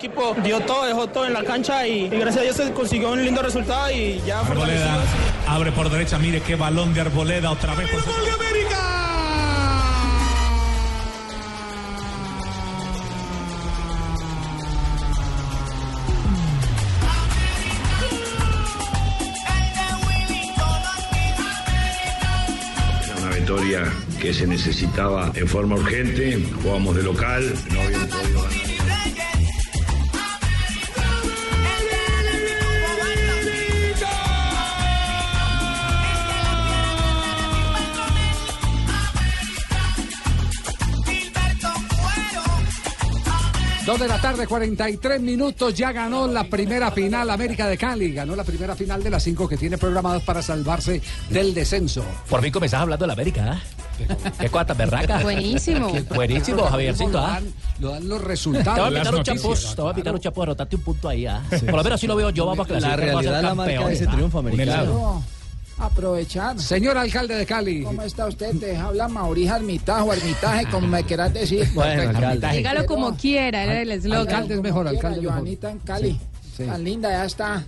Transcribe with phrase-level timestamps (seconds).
[0.00, 3.10] Equipo dio todo, dejó todo en la cancha y, y gracias a Dios se consiguió
[3.10, 4.98] un lindo resultado y ya Arboleda
[5.46, 7.90] abre por derecha, mire qué balón de Arboleda otra vez.
[7.90, 8.78] Por ¡Gol de América!
[23.04, 28.42] Era una victoria que se necesitaba en forma urgente, jugamos de local, no habíamos podido
[28.44, 29.29] ganar.
[43.86, 45.74] Dos de la tarde, 43 minutos.
[45.74, 48.12] Ya ganó la primera final América de Cali.
[48.12, 51.00] Ganó la primera final de las cinco que tiene programadas para salvarse
[51.30, 52.04] del descenso.
[52.28, 53.60] Por fin comenzás hablando de la América, ¿ah?
[54.38, 55.20] Qué cuata berraca.
[55.20, 55.92] Buenísimo.
[56.14, 57.30] Buenísimo, Javiercito, Lo ¿ah?
[57.32, 58.94] dan, lo dan los Te voy a resultados.
[58.94, 61.42] picar un chapuz, te voy a picar un chapuz, anotarte un punto ahí, ¿ah?
[61.50, 63.54] Por lo menos así lo veo yo, vamos a La clasificar, a ser realidad la
[63.54, 65.22] marca campeones, ese triunfo Un americano.
[65.80, 66.58] Aprovechar.
[66.60, 67.82] Señor alcalde de Cali.
[67.82, 68.54] ¿Cómo está usted?
[68.58, 71.68] Te habla Mauricio Armitajo, o Ermitaje, como me quieras decir.
[71.74, 72.56] Bueno, alcalde.
[72.58, 74.20] Dígalo como quiera, era el eslogan.
[74.20, 75.26] Alcalde es mejor, alcalde.
[75.26, 76.20] Joanita en Cali.
[76.56, 76.64] sí.
[76.64, 77.64] Tan linda, ya está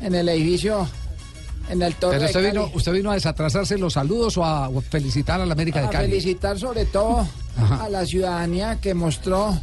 [0.00, 0.86] en el edificio,
[1.70, 2.52] en el torre Pero de usted Cali.
[2.52, 5.90] vino, usted vino a desatrasarse los saludos o a felicitar a la América de a
[5.90, 6.08] Cali.
[6.08, 7.84] felicitar sobre todo Ajá.
[7.84, 9.58] a la ciudadanía que mostró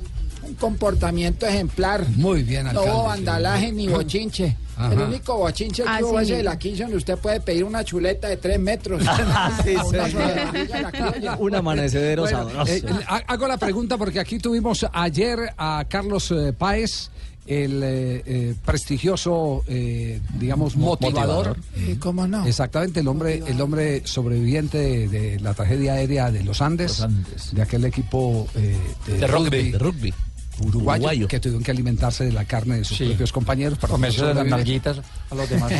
[0.47, 2.07] un comportamiento ejemplar.
[2.15, 2.91] Muy bien, No alcalde.
[2.91, 3.05] sí.
[3.07, 4.57] vandalaje ni bochinche.
[4.75, 4.91] Ajá.
[4.93, 6.23] El único bochinche que Ah, hubo sí.
[6.25, 9.03] es el de la 15 donde usted puede pedir una chuleta de 3 metros.
[9.63, 11.35] Sí, la criolla.
[11.39, 12.71] Un amanecedero Bueno, sabroso.
[12.73, 17.09] eh, ha- hago la pregunta porque aquí tuvimos ayer a Carlos eh, Páez,
[17.45, 21.57] el eh, eh, prestigioso, eh, digamos, motivador.
[21.75, 22.45] ¿Y cómo no?
[22.47, 27.01] Exactamente, el hombre, el hombre sobreviviente de, de la tragedia aérea de los Andes, Los
[27.01, 27.53] Andes.
[27.53, 28.75] de aquel equipo eh,
[29.07, 30.13] De rugby, de rugby.
[30.59, 31.27] Uruguayo, Uruguayo.
[31.27, 34.81] que tuvieron que alimentarse de la carne de sus propios compañeros para poder sobrevivir.
[35.29, 35.71] a los demás.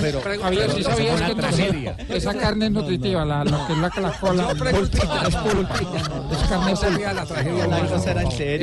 [0.00, 1.96] pero- Javier, ¿sí sabías una que no- tragedia.
[2.08, 4.52] esa carne es nutritiva, la, lo que es la, la cola?
[4.52, 5.28] Yo preguntaba.
[5.28, 7.64] Es carne No se ría la tragedia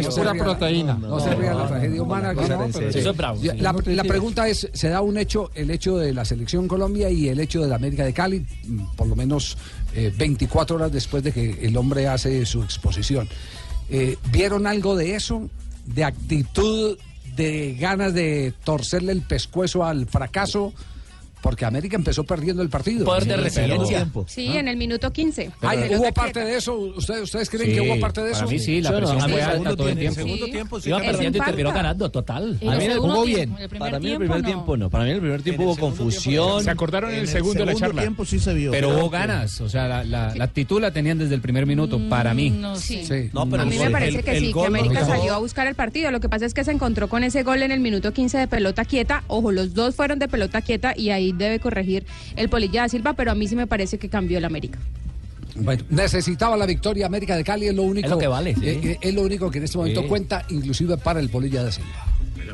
[0.04, 0.94] se pura proteína.
[0.96, 2.34] No se ría la tragedia humana.
[2.34, 3.40] Eso es bravo.
[3.86, 7.40] La, pregunta es, ¿se da un hecho, el hecho de la selección Colombia y el
[7.40, 9.58] hecho de la América de Cali, mm, por lo menos
[9.94, 13.28] eh, 24 horas después de que el hombre hace su exposición?
[13.90, 15.50] Eh, ¿Vieron algo de eso?
[15.86, 16.98] ¿De actitud,
[17.36, 20.74] de ganas de torcerle el pescuezo al fracaso?
[21.42, 23.06] Porque América empezó perdiendo el partido.
[23.06, 24.08] Poder de Sí, resiliencia.
[24.28, 25.52] Sí, en el minuto 15.
[25.62, 26.76] Ay, ¿Hubo parte de eso?
[26.76, 28.40] ¿Ustedes, ustedes creen que hubo parte de eso?
[28.42, 30.46] Para mí sí, la presión a fue alta todo el tiempo, tiempo.
[30.46, 30.52] sí.
[30.52, 32.58] tiempo sí Iba Es perdiendo y terminó ganando, total.
[32.62, 33.52] En Para el mí, jugó bien.
[33.56, 34.46] en el primer Para mí el tiempo, primer no.
[34.48, 34.90] tiempo no.
[34.90, 36.64] Para mí el primer tiempo hubo confusión.
[36.64, 38.02] Se acordaron en el segundo de la charla.
[38.02, 38.72] tiempo sí se vio.
[38.72, 42.50] Pero hubo ganas, o sea, la, actitud la tenían desde el primer minuto, para mí.
[42.50, 43.06] No, sí.
[43.06, 43.30] Sí.
[43.34, 46.10] No, pero A mí me parece que sí, que América salió a buscar el partido.
[46.12, 48.48] Lo que pasa es que se encontró con ese gol en el minuto 15 de
[48.48, 49.24] pelota quieta.
[49.28, 53.14] Ojo, los dos fueron de pelota quieta y ahí debe corregir el Polilla da Silva,
[53.14, 54.80] pero a mí sí me parece que cambió el América.
[55.58, 58.62] Bueno, necesitaba la victoria América de Cali, es lo único, Es lo que vale, sí.
[58.68, 60.08] eh, eh, es lo único que en este momento Sí.
[60.08, 62.06] cuenta, inclusive para el Polilla de Silva.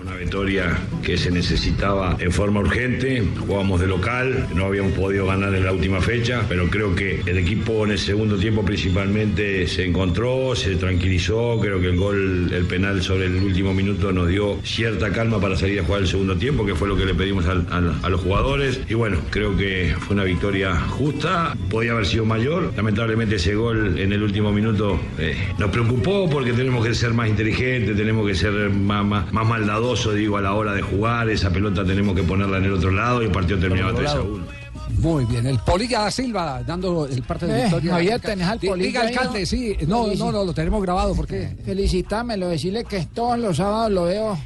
[0.03, 5.53] Una victoria que se necesitaba en forma urgente, jugábamos de local, no habíamos podido ganar
[5.53, 9.85] en la última fecha, pero creo que el equipo en el segundo tiempo principalmente se
[9.85, 14.57] encontró, se tranquilizó, creo que el gol, el penal sobre el último minuto nos dio
[14.63, 17.45] cierta calma para salir a jugar el segundo tiempo, que fue lo que le pedimos
[17.45, 22.73] a los jugadores, y bueno, creo que fue una victoria justa, podía haber sido mayor,
[22.75, 27.29] lamentablemente ese gol en el último minuto eh, nos preocupó porque tenemos que ser más
[27.29, 31.29] inteligentes, tenemos que ser más, más, más maldadosos, digo, a la hora de jugar.
[31.29, 34.21] Esa pelota tenemos que ponerla en el otro lado y el partido terminaba 3 a
[34.21, 34.61] 1.
[34.99, 37.91] Muy bien, el Polilla da Silva dando el parte de Eh, victoria.
[37.93, 39.45] Javier, ¿tenés al Polilla Diga, alcalde, no?
[39.45, 39.77] sí.
[39.87, 41.55] No, no, no, lo tenemos grabado, ¿por qué?
[41.65, 44.37] Felicitámelo, decirle que todos los sábados lo veo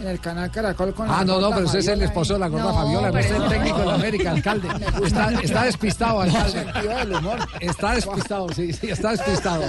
[0.00, 2.40] en el canal Caracol con Ah, la no, no, pero ese es el esposo de
[2.40, 4.68] la gorda No, Fabiola, no es el técnico de la América, alcalde.
[5.04, 6.50] Está, está despistado, alcalde.
[6.64, 7.38] Sentido del humor.
[7.60, 9.62] Está despistado, sí, sí, está despistado.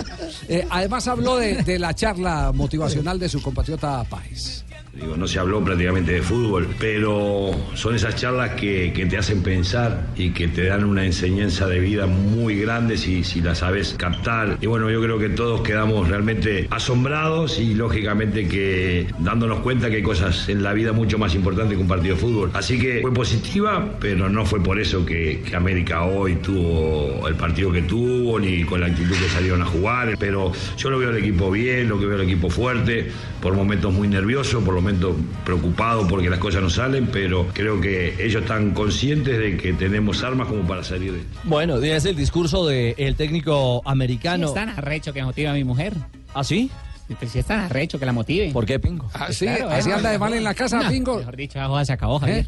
[0.50, 4.64] Eh, además habló de, de la charla motivacional de su compatriota Páez.
[4.94, 9.42] Digo, no se habló prácticamente de fútbol, pero son esas charlas que, que te hacen
[9.42, 13.96] pensar y que te dan una enseñanza de vida muy grande si, si la sabes
[13.98, 14.60] captar.
[14.62, 19.96] Y bueno, yo creo que todos quedamos realmente asombrados y lógicamente que dándonos cuenta que
[19.96, 22.52] hay cosas en la vida mucho más importantes que un partido de fútbol.
[22.54, 27.72] Así que fue positiva, pero no fue por eso que, América hoy tuvo el partido
[27.72, 30.18] que tuvo ni con la actitud que salieron a jugar.
[30.20, 33.10] Pero yo lo veo al equipo bien, lo que veo al equipo fuerte,
[33.42, 35.16] por momentos muy nervioso, por momentos
[35.46, 40.24] preocupado porque las cosas no salen, pero creo que ellos están conscientes de que tenemos
[40.24, 41.40] armas como para salir de esto.
[41.46, 44.48] Bueno, es el discurso del técnico americano.
[44.48, 45.94] Es tan arrecho que motiva a mi mujer.
[46.34, 46.70] ¿Ah, sí?
[47.18, 48.52] Pues si es tan arrecho que la motive.
[48.52, 49.10] ¿Por qué, Pingo?
[49.14, 51.18] Ah, sí, así anda de mal en la casa, No, Pingo.
[51.18, 52.48] Mejor dicho, la joda se acabó, Javier.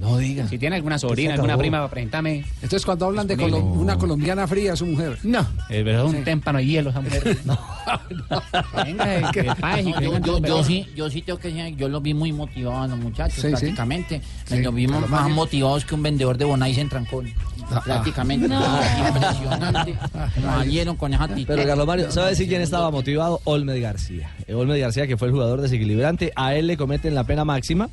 [0.00, 0.48] No diga.
[0.48, 2.44] Si tiene alguna sobrina, alguna prima para presentarme.
[2.54, 5.18] Entonces cuando hablan de colo- una colombiana fría, su mujer.
[5.22, 7.38] No, es verdad, un témpano de hielo esa mujer.
[8.84, 11.88] Venga, que paz y que yo, vengan yo, sí, yo sí tengo que decir, yo
[11.88, 13.48] los vi muy motivados a los muchachos, Sí, sí.
[13.50, 14.20] prácticamente.
[14.46, 17.32] Sí, Los vimos más motivados que un vendedor de Bonais en Trancón.
[17.70, 18.48] Ah, prácticamente.
[18.48, 18.60] No.
[19.06, 19.94] Impresionante.
[20.42, 21.54] Nos salieron con esa actitud.
[21.54, 23.40] Pero Carlos Mario, ¿sabe decir quién estaba motivado?
[23.44, 24.30] Olmed García.
[24.46, 27.88] Eh, Olmed García, que fue el jugador desequilibrante, a él le cometen la pena máxima,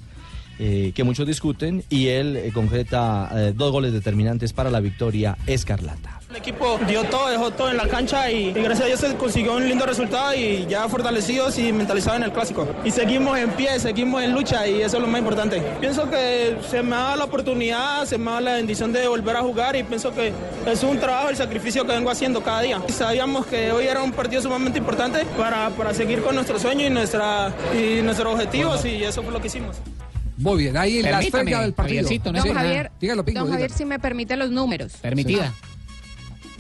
[0.60, 5.38] eh, que muchos discuten, y él eh, concreta eh, dos goles determinantes para la victoria
[5.46, 6.20] escarlata.
[6.30, 9.56] El equipo dio todo, dejó todo en la cancha y, gracias a Dios se consiguió
[9.56, 12.68] un lindo resultado y ya fortalecidos y mentalizados en el clásico.
[12.84, 15.62] Y seguimos en pie, seguimos en lucha y eso es lo más importante.
[15.80, 19.42] Pienso que se me dado la oportunidad, se me dado la bendición de volver a
[19.42, 20.34] jugar y pienso que
[20.66, 22.82] es un trabajo, el sacrificio que vengo haciendo cada día.
[22.90, 26.90] Sabíamos que hoy era un partido sumamente importante para, para seguir con nuestro sueño y,
[26.90, 29.78] nuestra, y nuestros objetivos y eso fue lo que hicimos.
[30.38, 32.04] Muy bien, ahí la Permítame, estrella del partido.
[32.04, 33.78] Javiercito, no Sí, Don Javier, Dígalo, Pingo, don Javier, dígalo.
[33.78, 34.94] si me permite los números.
[35.02, 35.54] Permitida.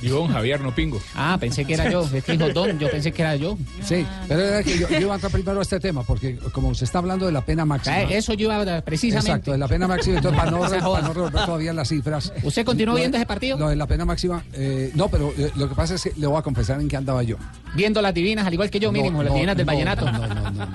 [0.01, 0.99] Digo don Javier, no Pingo.
[1.15, 2.07] Ah, pensé que era yo.
[2.13, 3.57] Es que dijo Don, yo pensé que era yo.
[3.83, 6.73] Sí, pero era que yo, yo iba a entrar primero a este tema, porque como
[6.75, 7.95] se está hablando de la pena máxima.
[7.95, 9.29] Ah, Eso yo iba a- precisamente.
[9.31, 10.59] Exacto, de la pena máxima, entonces para no,
[10.91, 12.31] para no revolver todavía las cifras.
[12.43, 13.57] ¿Usted continuó Lo viendo ese partido?
[13.57, 16.27] Lo de la pena máxima, eh, no, pero eh, lo que pasa es que le
[16.27, 17.37] voy a confesar en qué andaba yo.
[17.75, 20.05] Viendo las divinas, al igual que yo, mínimo, las no, divinas del no, vallenato.
[20.11, 20.67] no, no, no, no,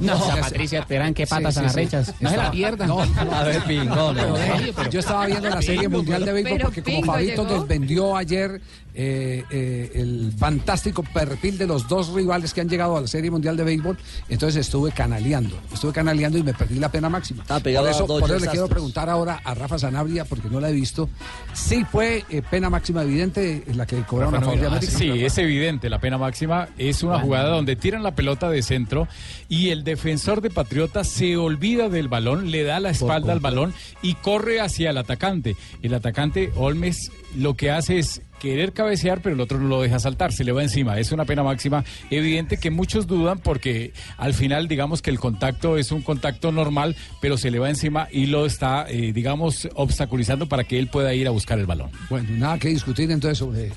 [0.00, 1.80] No, No, Patricia Terán, qué patas Sí, tan sí, sí.
[1.80, 2.14] arrechas.
[2.20, 2.88] No se la pierdan.
[2.88, 3.32] no, no.
[3.34, 4.34] A ver, Pingo, no.
[4.74, 8.45] Pero- Yo estaba viendo la serie mundial de béisbol porque como Fabito nos vendió ayer
[8.46, 8.60] ser
[8.98, 13.30] eh, eh, el fantástico perfil de los dos rivales que han llegado a la serie
[13.30, 13.98] mundial de béisbol,
[14.30, 17.44] entonces estuve canaleando, estuve canaleando y me perdí la pena máxima.
[17.50, 20.24] Ah, pegado por a eso, Dodgers por eso le quiero preguntar ahora a Rafa Sanabria,
[20.24, 21.10] porque no la he visto,
[21.52, 24.92] si fue eh, pena máxima evidente la que cobraron a favor de América.
[24.96, 25.90] Sí, es evidente.
[25.90, 29.08] La pena máxima es una jugada donde tiran la pelota de centro
[29.50, 33.74] y el defensor de Patriota se olvida del balón, le da la espalda al balón
[34.00, 35.54] y corre hacia el atacante.
[35.82, 38.85] El atacante Olmes lo que hace es querer cabecear,
[39.22, 40.98] pero el otro no lo deja saltar, se le va encima.
[40.98, 45.76] Es una pena máxima evidente que muchos dudan porque al final digamos que el contacto
[45.76, 50.48] es un contacto normal, pero se le va encima y lo está, eh, digamos, obstaculizando
[50.48, 51.90] para que él pueda ir a buscar el balón.
[52.10, 53.72] Bueno, nada que discutir entonces sobre,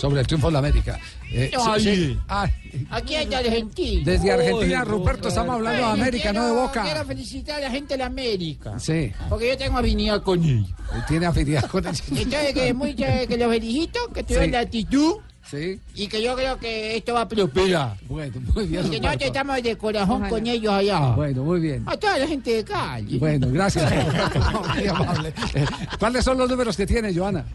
[0.00, 0.98] sobre el triunfo de la América.
[1.30, 1.80] Eh, Ay.
[1.82, 2.18] sí, sí.
[2.28, 2.50] Ay,
[2.90, 4.02] Aquí hay de Argentina.
[4.04, 6.82] desde Argentina, Uy, Ruperto, estamos hablando de América, no de Boca.
[6.82, 8.78] Quiero felicitar a la gente de la América.
[8.78, 10.68] Sí, Porque yo tengo afinidad con ellos.
[11.06, 11.94] tiene afinidad con el...
[12.16, 14.50] Entonces, que, muy, que, que los felicito, que tuvieron Sí.
[14.52, 15.14] la actitud
[15.50, 17.96] Sí, y que yo creo que esto va a prosperar.
[18.06, 18.86] bueno, muy bien.
[18.86, 20.28] Y que nosotros estamos de corazón Ojalá.
[20.28, 21.00] con ellos allá.
[21.12, 21.84] Bueno, muy bien.
[21.86, 23.18] A toda la gente de Cali.
[23.18, 23.90] Bueno, gracias.
[24.76, 25.32] Muy amable.
[25.54, 25.64] Eh,
[25.98, 27.46] ¿Cuáles son los números que tiene, Joana?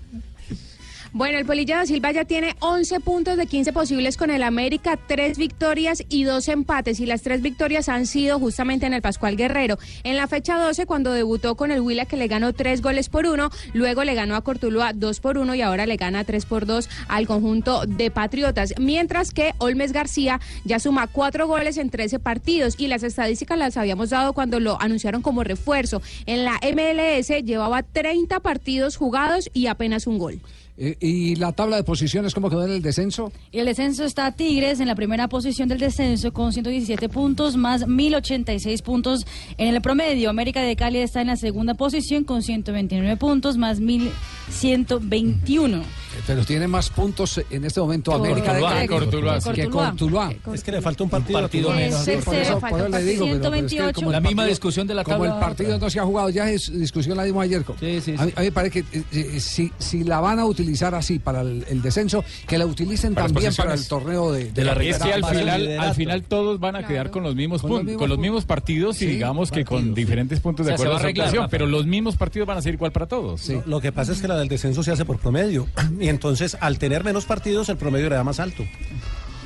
[1.16, 4.98] Bueno, el Polilla da Silva ya tiene 11 puntos de 15 posibles con el América,
[4.98, 7.00] 3 victorias y 2 empates.
[7.00, 9.78] Y las 3 victorias han sido justamente en el Pascual Guerrero.
[10.04, 13.28] En la fecha 12, cuando debutó con el Huila, que le ganó 3 goles por
[13.28, 16.66] 1, luego le ganó a Cortuluá 2 por 1 y ahora le gana 3 por
[16.66, 18.74] 2 al conjunto de Patriotas.
[18.80, 23.78] Mientras que Olmes García ya suma 4 goles en 13 partidos y las estadísticas las
[23.78, 26.02] habíamos dado cuando lo anunciaron como refuerzo.
[26.26, 30.42] En la MLS llevaba 30 partidos jugados y apenas un gol.
[30.76, 33.32] Eh, ¿Y la tabla de posiciones cómo quedó en el descenso?
[33.52, 37.88] Y el descenso está Tigres en la primera posición del descenso con 117 puntos más
[37.88, 39.24] 1086 puntos
[39.58, 40.32] en el promedio.
[40.32, 45.84] América de Cali está en la segunda posición con 129 puntos más 1121.
[46.28, 50.32] pero tiene más puntos en este momento América de Cali Cortuluá, que Cortuluá.
[50.54, 51.40] Es que le falta un partido.
[51.40, 51.88] partido a Tuluá.
[51.88, 52.06] menos.
[52.26, 54.50] Por eso, por eso le digo, pero- pero es que como La el misma partido-
[54.50, 55.46] discusión de la Como el tabla.
[55.46, 57.64] partido no se ha jugado, ya es discusión la dimos ayer.
[57.80, 60.40] Sí, sí, A, mí, a mí me parece que eh, eh, si, si la van
[60.40, 60.63] a utilizar
[60.94, 64.64] así para el, el descenso, que la utilicen Para también para el torneo de, De
[64.64, 65.90] la es que al final, liderato.
[65.90, 68.22] al final todos van a quedar con los mismos Con los mismos con los puntos.
[68.22, 69.90] mismos partidos y Sí, digamos que con sí.
[69.94, 71.48] diferentes puntos de O sea, se acuerdo a Rafa.
[71.50, 73.50] pero los mismos partidos van a ser igual para todos.
[73.66, 75.68] Lo que pasa es que la del descenso se hace por promedio.
[76.00, 78.64] Y entonces, al tener menos partidos, el promedio le da más alto.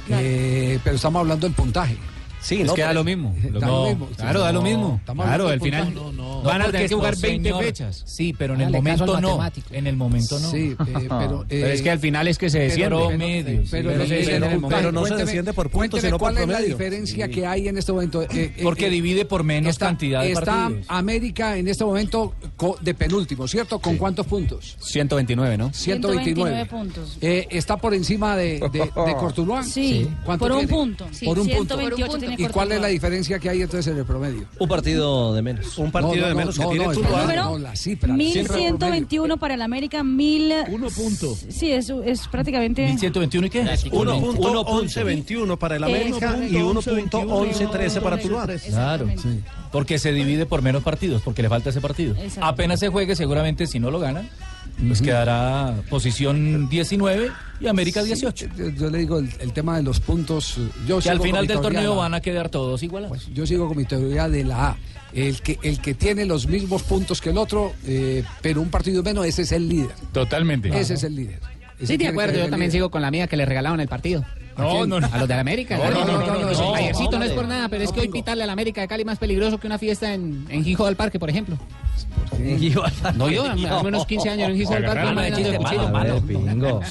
[0.09, 1.97] Eh, pero estamos hablando del puntaje.
[2.41, 3.35] Sí, Es no, que da lo mismo.
[3.59, 4.09] Da lo mismo.
[4.15, 5.01] Claro, da lo mismo.
[5.05, 5.93] Claro, al final
[6.43, 7.63] van a tener que jugar no, 20 señor.
[7.63, 8.03] fechas.
[8.05, 9.51] Sí, pero en el Hágale caso momento no.
[9.71, 10.51] En el momento no.
[10.51, 10.77] Sí, eh,
[11.09, 12.95] pero, Pero eh, es que al final es que se desciende.
[12.95, 13.63] pero-.
[13.71, 16.75] Pero, el no se desciende por puntos, sino por ¿Cuál es la promedio?
[16.77, 18.21] diferencia que hay en este momento?
[18.21, 20.85] Eh, eh, Porque divide por menos está, cantidad de está partidos.
[20.87, 22.33] América en este momento
[22.81, 23.79] de penúltimo, ¿cierto?
[23.79, 24.77] ¿Con cuántos puntos?
[24.79, 25.73] 129, ¿no?
[25.73, 27.17] 129 puntos.
[27.21, 29.63] Eh, ¿Está por encima de, de, de Cortuluá?
[29.63, 31.07] Sí, ¿Cuánto por un punto.
[31.25, 31.77] Por un punto.
[32.37, 34.47] 128 tiene ¿Y cuál es la diferencia que hay entonces en el promedio?
[34.59, 35.77] Un partido de menos.
[35.77, 37.43] Un partido No, no, de no, menos no, que tiene número?
[37.43, 38.13] No, la cifra.
[38.13, 40.53] 1121 para el América, 1000.
[40.69, 41.35] Uno punto.
[41.49, 42.85] Sí, eso es prácticamente.
[42.85, 43.63] 1121 y qué?
[43.63, 48.47] 1.1121 para el América y 1.1113 para Tuluá.
[48.47, 49.07] Claro.
[49.71, 52.15] Porque se divide por menos partidos, porque le falta ese partido.
[52.15, 52.45] Exacto.
[52.45, 54.29] Apenas se juegue, seguramente si no lo gana,
[54.85, 58.47] pues quedará posición 19 y América 18.
[58.55, 60.57] Yo, yo le digo el, el tema de los puntos.
[60.87, 63.27] Yo Que al final del torneo van a quedar todos igualados.
[63.33, 64.77] Yo sigo con mi teoría de la A.
[65.13, 69.01] El que, el que tiene los mismos puntos que el otro, eh, pero un partido
[69.01, 69.91] menos, ese es el líder.
[70.11, 70.67] Totalmente.
[70.77, 71.39] Ese es el líder.
[71.79, 72.71] Ese Sí, de acuerdo, yo también líder.
[72.73, 74.25] sigo con la mía que le regalaron el partido.
[74.57, 75.07] No, no, no.
[75.11, 75.77] A los de la América.
[75.77, 76.75] No, no, no, no, no, no.
[76.75, 79.05] Ayercito no es por nada, pero es que hoy pitarle a la América de Cali
[79.05, 81.57] más peligroso que una fiesta en, en Gijo del Parque, por ejemplo.
[83.15, 86.27] No, yo, al menos 15 años en.
[86.27, 86.81] Pingo.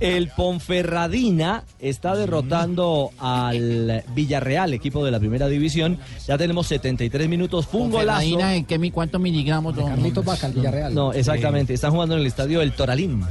[0.01, 5.97] El Ponferradina está derrotando al Villarreal, equipo de la primera división.
[6.27, 7.67] Ya tenemos 73 minutos.
[7.67, 8.39] Fue un golazo.
[8.41, 9.73] ¿en qué, mi- cuántos miligramos?
[9.75, 10.93] don- Carlitos Vaca, el Villarreal.
[10.93, 11.73] No, exactamente.
[11.73, 13.23] Están jugando en el estadio El Toralín.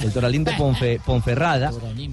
[0.00, 1.70] El Toralín de Ponfe- Ponferrada.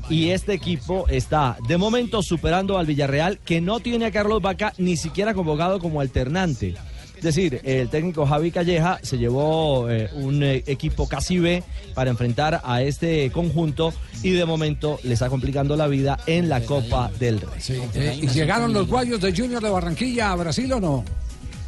[0.10, 4.74] Y este equipo está de momento superando al Villarreal, que no tiene a Carlos Vaca
[4.78, 6.76] ni siquiera convocado como alternante.
[7.20, 11.62] Es decir, el técnico Javi Calleja se llevó eh, un eh, equipo casi B
[11.94, 16.62] para enfrentar a este conjunto y de momento le está complicando la vida en la
[16.62, 17.62] Copa del Rey.
[17.94, 21.04] Eh, ¿Y llegaron los guayos de Junior de Barranquilla a Brasil o no?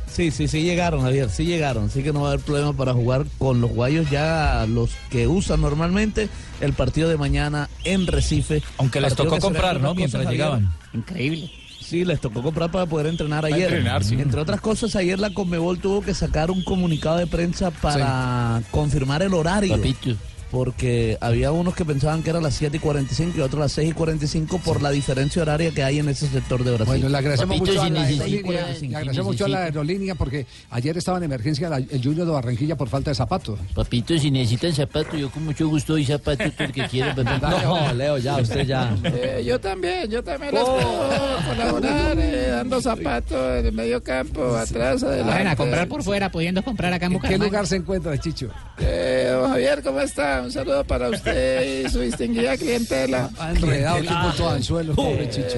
[0.10, 1.89] Sí, sí, sí llegaron, Javier, sí llegaron.
[1.89, 5.27] Sí que no va a haber problema para jugar con los guayos ya los que
[5.27, 6.29] usan normalmente
[6.62, 8.63] el partido de mañana en Recife.
[8.77, 9.93] Aunque les tocó comprar, ¿no?
[9.96, 10.74] Mientras llegaban.
[10.93, 11.51] Increíble.
[11.91, 13.63] Sí, les tocó comprar para poder entrenar ayer.
[13.63, 14.15] entrenar, sí.
[14.17, 19.21] Entre otras cosas, ayer la Conmebol tuvo que sacar un comunicado de prensa para confirmar
[19.24, 19.75] el horario.
[19.75, 20.15] Papito.
[20.51, 23.89] Porque había unos que pensaban que era las 7 y 45 y otros las 6
[23.89, 26.86] y 45 por la diferencia horaria que hay en ese sector de Brasil.
[26.88, 30.46] Bueno, le agradecemos Papito, mucho a la aerolínea, le agradecemos mucho a la aerolínea porque
[30.70, 33.60] ayer estaba en emergencia la- el Junior de Barranquilla por falta de zapatos.
[33.74, 37.12] Papito, si necesitan zapatos, yo con mucho gusto doy zapatos porque quiero.
[37.41, 38.93] No, Leo, ya, usted ya.
[39.03, 44.55] Eh, yo también, yo también les puedo colaborar eh, dando zapatos en el medio campo,
[44.55, 45.31] atrás, adelante.
[45.31, 47.46] Vayan a comprar por fuera, pudiendo comprar acá en ¿En qué Bucaramanga.
[47.46, 48.50] lugar se encuentra, Chicho?
[48.79, 50.40] Eh, Javier, ¿cómo está?
[50.43, 53.29] Un saludo para usted y su distinguida clientela.
[53.39, 55.57] Ha enredado aquí con todo anzuelo, pobre Chicho.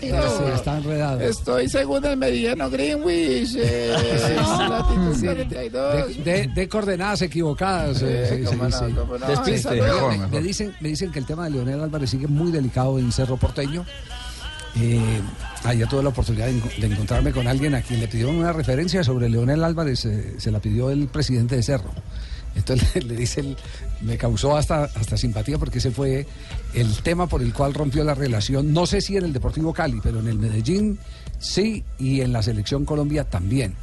[0.00, 0.08] Sí,
[0.54, 1.20] está enredado.
[1.20, 3.94] Estoy según el meridiano Greenwich, eh,
[4.68, 6.16] latitud 42.
[6.24, 8.02] De, de- de coordenadas equivocadas.
[8.02, 8.94] eh, Sí, sí, sí, no, sí.
[8.94, 9.26] no.
[9.28, 9.80] Despiste.
[9.80, 10.30] Mejor, me- mejor.
[10.30, 13.36] Me, dicen, me dicen que el tema de Leonel Álvarez sigue muy delicado en Cerro
[13.36, 13.84] Porteño.
[14.80, 15.00] Eh,
[15.64, 19.28] ayer tuve la oportunidad de encontrarme con alguien a quien le pidieron una referencia sobre
[19.28, 21.90] Leonel Álvarez, eh, se la pidió el presidente de Cerro.
[22.58, 23.56] Entonces le, le dice,
[24.00, 26.26] me causó hasta, hasta simpatía porque ese fue
[26.74, 30.00] el tema por el cual rompió la relación, no sé si en el Deportivo Cali,
[30.02, 30.98] pero en el Medellín
[31.38, 33.74] sí y en la Selección Colombia también.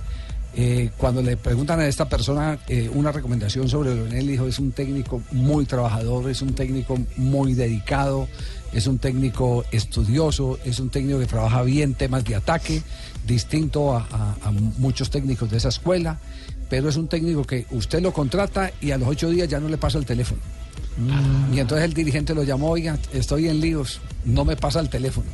[0.58, 4.72] Eh, cuando le preguntan a esta persona eh, una recomendación sobre Leonel, dijo, es un
[4.72, 8.30] técnico muy trabajador, es un técnico muy dedicado,
[8.72, 12.82] es un técnico estudioso, es un técnico que trabaja bien temas de ataque,
[13.28, 16.20] distinto a muchos técnicos de esa escuela,
[16.70, 19.70] pero es un técnico que usted lo contrata y a los ocho días ya no
[19.70, 20.42] le pasa el teléfono.
[21.54, 25.28] Y entonces el dirigente lo llamó, oiga, estoy en líos, no me pasa el teléfono.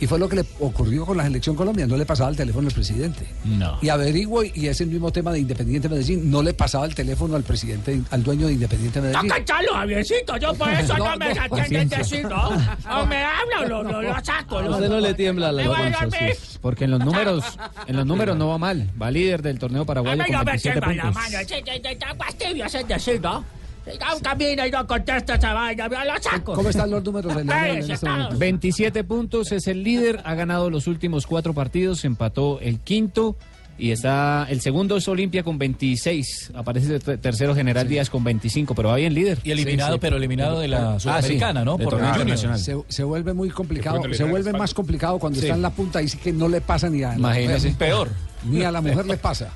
[0.00, 2.68] Y fue lo que le ocurrió con la selección Colombia, no le pasaba el teléfono
[2.68, 3.26] al presidente.
[3.44, 3.78] No.
[3.82, 7.34] Y averiguo, y es el mismo tema de Independiente Medellín, no le pasaba el teléfono
[7.34, 9.24] al presidente, al dueño de Independiente Medellín.
[9.24, 11.98] Está cachalo, Javiercito, yo por eso no, No, me no, paciencia.
[11.98, 12.48] decir, ¿no?
[12.48, 14.58] O me habla o lo, lo, lo saco.
[14.58, 16.36] A usted no le tiembla la Me voy a voz, dormir.
[16.40, 16.58] sí.
[16.60, 17.44] Porque en los números,
[17.86, 18.88] en los números no va mal.
[19.00, 21.38] Va líder del torneo A paraguayo con no me 27 tiembla la mano.
[21.38, 23.44] Es decir, ¿no?
[23.92, 26.52] Si da un camino y no contesta esa vaina, yo lo saco.
[26.54, 28.10] ¿Cómo están los números de Leonel en Ese este está.
[28.10, 28.38] momento?
[28.38, 33.36] 27 puntos, es el líder, ha ganado los últimos cuatro partidos, empató el quinto
[33.80, 38.24] y está el segundo es Olimpia con 26, aparece el ter- tercero General Díaz con
[38.24, 39.38] 25, pero va bien líder.
[39.44, 41.76] Y eliminado, pero eliminado de la Ah, sí, Sudamericana, ¿no?
[41.76, 42.28] de Por torneo Junior.
[42.36, 42.58] internacional.
[42.88, 45.46] Se, se vuelve muy complicado, se vuelve más complicado cuando Sí.
[45.46, 47.68] está en la punta y sí que no le pasa ni a la Imagínese.
[47.68, 47.78] mujer.
[47.78, 48.08] Peor.
[48.44, 49.48] Ni a la mujer le pasa.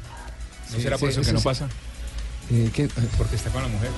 [0.73, 1.45] ¿No será por Sí, eso sí, que no sí.
[1.45, 1.69] pasa?
[2.51, 2.89] Eh, ¿qué?
[3.17, 3.91] Porque está con la mujer.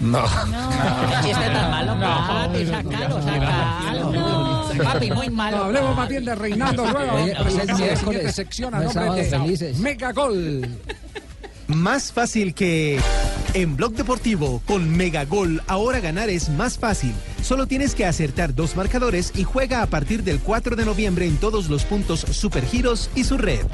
[0.00, 0.24] No.
[0.24, 2.66] ¿Qué chiste tan malo, papi?
[2.66, 4.74] Sacalo, sacalo.
[4.82, 5.56] Papi, muy malo.
[5.58, 7.14] No, hablemos más bien de Reinaldo Rueda.
[8.06, 9.78] Oye, sección a No nombre de felices.
[9.78, 10.68] Mega Gol.
[11.68, 13.00] Más fácil que...
[13.54, 17.14] En Blog Deportivo, con Megagol, ahora ganar es más fácil.
[17.40, 21.36] Solo tienes que acertar dos marcadores y juega a partir del 4 de noviembre en
[21.36, 23.64] todos los puntos Supergiros y su red.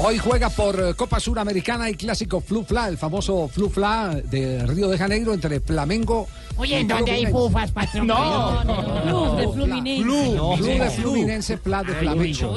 [0.00, 4.96] Hoy juega por eh, Copa Suramericana y Clásico Flu-Fla, el famoso Flu-Fla de Río de
[4.96, 8.06] Janeiro entre Flamengo Oye, ¿en dónde hay bufas, patrón?
[8.08, 8.62] No,
[9.04, 10.02] Club de Fluminense.
[10.02, 12.56] Flu, Flu de Fluminense, Fla de Flamengo.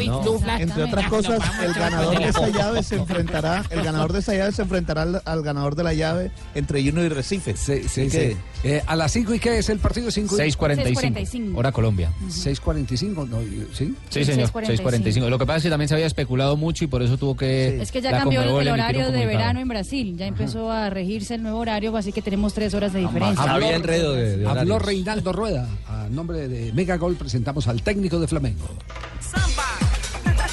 [0.59, 4.51] Entre otras cosas, el ganador de esa llave se enfrentará, el ganador de esa llave
[4.51, 7.55] se enfrentará al, al ganador de la llave entre Junior y Recife.
[7.55, 8.35] Sí, sí, sí.
[8.63, 12.11] Eh, a las 5 y qué es el partido 5 6.45, hora Colombia.
[12.27, 13.39] 6.45, no,
[13.73, 13.95] ¿sí?
[14.09, 15.29] Sí, señor, 6.45.
[15.29, 17.81] Lo que pasa es que también se había especulado mucho y por eso tuvo que...
[17.81, 20.15] Es que ya la cambió el, horario de verano en Brasil.
[20.15, 23.43] Ya empezó a regirse el nuevo horario, así que tenemos tres horas de diferencia.
[23.91, 24.79] Había enredo de, de Habló.
[24.79, 25.67] Reinaldo Rueda.
[25.87, 28.67] A nombre de Mega Gol presentamos al técnico de Flamengo.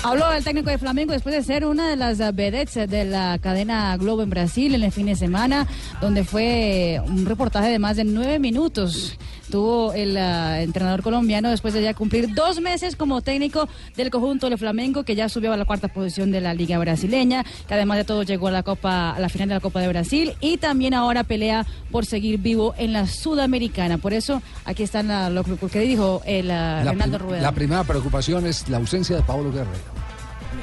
[0.05, 3.97] Habló el técnico de Flamengo después de ser una de las vedettes de la cadena
[3.97, 5.67] Globo en Brasil en el fin de semana,
[6.01, 9.19] donde fue un reportaje de más de nueve minutos.
[9.51, 14.51] Tuvo el uh, entrenador colombiano después de ya cumplir dos meses como técnico del conjunto
[14.51, 17.97] de Flamengo, que ya subió a la cuarta posición de la Liga Brasileña, que además
[17.99, 20.59] de todo llegó a la Copa, a la final de la Copa de Brasil y
[20.59, 23.97] también ahora pelea por seguir vivo en la Sudamericana.
[23.99, 27.41] Por eso aquí están la- lo, lo que dijo el uh, La, Reinaldo Rueda.
[27.43, 29.99] la primera preocupación es la ausencia de Pablo Guerrero.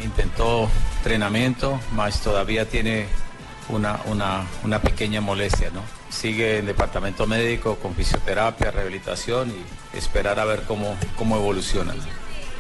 [0.04, 3.06] Intentó entrenamiento, mas todavía tiene
[3.70, 5.82] una, una, una pequeña molestia, ¿no?
[6.16, 11.94] Sigue en departamento médico con fisioterapia, rehabilitación y esperar a ver cómo, cómo evoluciona.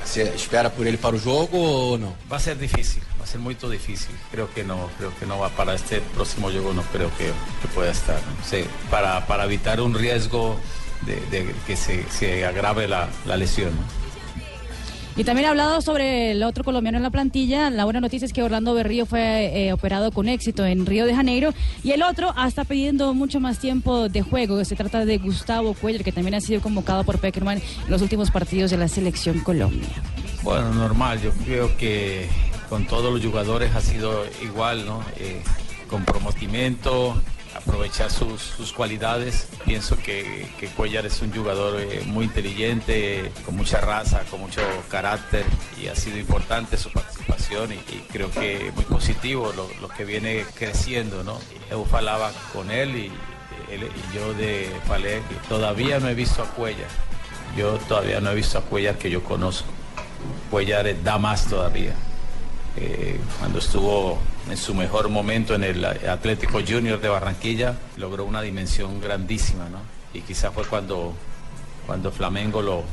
[0.03, 2.15] Você espera por ele para o jogo ou não?
[2.31, 4.15] Va a ser difícil, va a ser muy difícil.
[4.29, 7.25] Creo que no, creo que no va para este próximo juego, no creo que,
[7.61, 8.15] que pueda estar.
[8.15, 8.45] ¿no?
[8.45, 10.59] Sí, para, para evitar un riesgo
[11.07, 13.71] de, de que se, se agrave la, la lesión.
[13.71, 14.04] ¿no?
[15.17, 17.69] Y también ha hablado sobre el otro colombiano en la plantilla.
[17.69, 21.15] La buena noticia es que Orlando Berrío fue eh, operado con éxito en Río de
[21.15, 21.53] Janeiro.
[21.83, 24.63] Y el otro está pidiendo mucho más tiempo de juego.
[24.65, 28.29] Se trata de Gustavo Cuellar, que también ha sido convocado por Peckerman en los últimos
[28.29, 29.87] partidos de la Selección Colombia.
[30.43, 32.27] Bueno, normal, yo creo que
[32.67, 35.01] con todos los jugadores ha sido igual, ¿no?
[35.17, 35.41] Eh,
[35.89, 37.15] comprometimiento,
[37.55, 39.47] aprovechar sus, sus cualidades.
[39.65, 45.45] Pienso que, Cuellar es un jugador eh, muy inteligente, con mucha raza, con mucho carácter
[45.81, 47.77] y ha sido importante su participación y,
[48.11, 51.23] creo que muy positivo lo, que viene creciendo.
[51.23, 51.39] ¿no?
[51.69, 53.11] Eu falaba con él y,
[54.13, 56.89] yo de Falé todavía no he visto a Cuellar.
[57.57, 59.67] Yo todavía no he visto a Cuellar que yo conozco.
[60.51, 61.93] Cuellar da más todavía.
[62.77, 64.17] Eh, cuando estuvo
[64.49, 69.79] en su mejor momento en el Atlético Junior de Barranquilla, logró una dimensión grandísima, ¿no?
[70.13, 71.13] Y quizás fue cuando,
[71.85, 72.83] cuando Flamengo lo,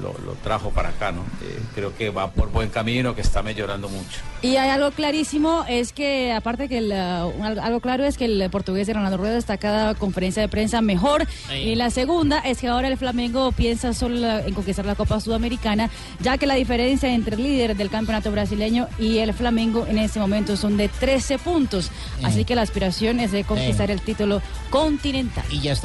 [0.00, 1.22] lo, lo trajo para acá, ¿no?
[1.42, 4.20] Eh, creo que va por buen camino, que está mejorando mucho.
[4.42, 8.50] Y hay algo clarísimo, es que aparte que el, uh, algo claro es que el
[8.50, 11.26] portugués de Ronaldo Rueda está cada conferencia de prensa mejor.
[11.52, 15.88] Y la segunda es que ahora el Flamengo piensa solo en conquistar la Copa Sudamericana,
[16.20, 20.18] ya que la diferencia entre el líder del campeonato brasileño y el Flamengo en este
[20.20, 21.90] momento son de 13 puntos.
[22.22, 25.44] Así que la aspiración es de conquistar el título continental.
[25.50, 25.80] Y ya el,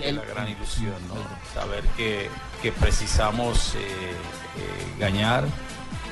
[0.00, 1.14] que el- la gran ilusión, ¿no?
[1.60, 2.28] Saber que,
[2.62, 5.44] que precisamos eh, eh, ganar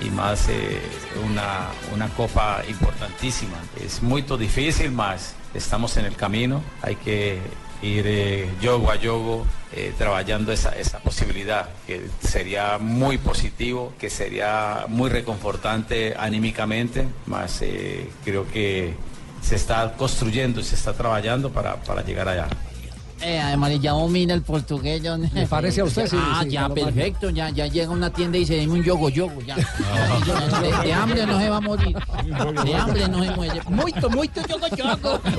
[0.04, 0.80] y más eh,
[1.24, 3.56] una, una copa importantísima.
[3.82, 6.62] Es muy difícil, más estamos en el camino.
[6.82, 7.38] Hay que
[7.82, 14.10] ir eh, yogo a yogo eh, trabajando esa, esa posibilidad, que sería muy positivo, que
[14.10, 18.94] sería muy reconfortante anímicamente, más eh, creo que
[19.40, 22.48] se está construyendo se está trabajando para, para llegar allá.
[23.22, 25.02] Eh, además ya domina el portugués.
[25.02, 26.06] ya- ¿Le parece a usted?
[26.11, 27.30] Sí, ah, sí, ya, perfecto.
[27.30, 29.40] Ya, ya llega a una tienda y se dime un yogo yogo.
[29.42, 29.56] Ya.
[29.56, 31.96] De, de hambre no se va a morir.
[32.64, 33.61] De hambre no se muere.
[33.68, 35.20] Muito, muito yogo yogo.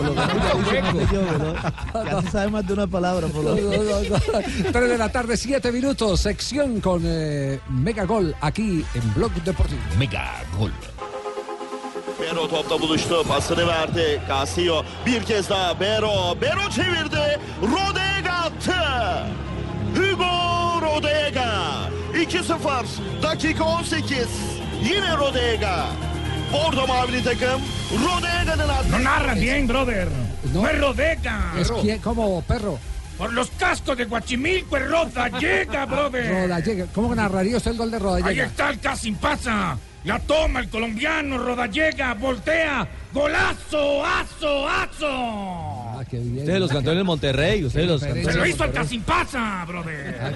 [2.06, 3.56] Ya se sabe más de una palabra, por lo.
[3.56, 6.20] Tres de la tarde, siete minutos.
[6.22, 9.82] Sección con eh, Mega Gol aquí en Blog Deportivo.
[9.98, 10.72] Mega Gol.
[12.22, 13.24] Bero topta buluştu.
[13.28, 14.22] Pasını verdi.
[14.28, 16.42] Casio bir kez daha Bero.
[16.42, 17.40] Bero çevirdi.
[17.62, 18.74] Rodega attı.
[19.96, 21.52] Hugo Rodega.
[22.14, 23.24] 2-0.
[23.24, 24.28] Dakika 18.
[24.84, 25.86] Yine Rodega.
[26.54, 27.62] Bordo mavili takım.
[27.92, 28.92] Rodega'nın attı.
[28.92, 30.08] No narras bien, brother.
[30.54, 31.36] No, es Rodega.
[31.62, 32.78] Es quien, como perro.
[33.18, 36.44] Por los cascos de Guachimilco es Rodallega, brother.
[36.44, 36.86] Rodallega.
[36.96, 38.46] ¿Cómo narraría usted el gol de Ahí Rodallega?
[38.46, 39.78] está el casi pasa.
[40.04, 42.88] La toma el colombiano, Rodallega, voltea.
[43.14, 45.08] Golazo, aso, aso.
[45.08, 46.40] Ah, qué bien.
[46.40, 48.32] Ustedes los cantó en el Monterrey, ustedes los Se cantó.
[48.32, 50.34] lo hizo al Casimpasa, brother.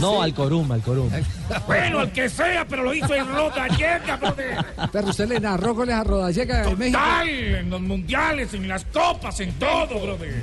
[0.00, 1.10] No, al Corum, al Corum.
[1.66, 4.64] Bueno, el que sea, pero lo hizo el Rodallega, brother.
[4.90, 6.98] Pero usted le narró goles a Rodallega en México.
[6.98, 10.34] Tal, en los mundiales, en las copas, en todo, brother.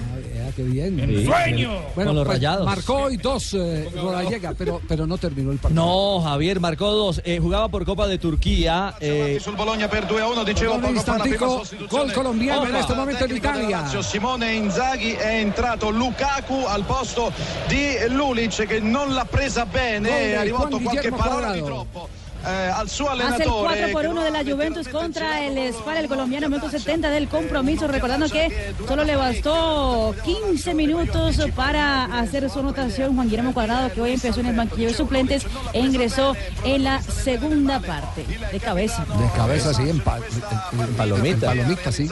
[0.51, 0.99] Ah, qué bien.
[0.99, 1.71] En sueño.
[1.95, 2.65] Bueno, Con los pues, rayados.
[2.65, 5.83] marcó hoy dos eh, Rodallega, pero, pero no terminó el partido.
[5.83, 7.21] No, Javier marcó dos.
[7.23, 8.95] Eh, jugaba por Copa de Turquía.
[8.99, 12.65] eh, sul Bologna per 2-1 dicevo Un poco fa la prima instantico, sostituzione gol colombiano
[12.65, 13.81] in questo momento l'Italia.
[13.81, 17.31] Lazio, Simone Inzaghi è entrato Lukaku al posto
[17.67, 22.09] di Lulic che non l'ha presa bene rivolto Juan qualche parola di troppo
[22.45, 25.73] eh, al suo Hace el allenatore 4 por che 1 de la Juventus contra el
[25.73, 27.87] Spal, el colombiano, minuto 70 del compromiso.
[27.87, 33.15] Recordando que solo le bastó 15 minutos para hacer su anotación.
[33.15, 37.01] Juan Guillermo Cuadrado, que hoy empezó en el banquillo de suplentes e ingresó en la
[37.01, 38.25] segunda parte.
[38.51, 39.05] De cabeza.
[39.05, 41.51] De cabeza, sí, en, pa- en- en- palomita.
[41.51, 42.09] en palomita, sí.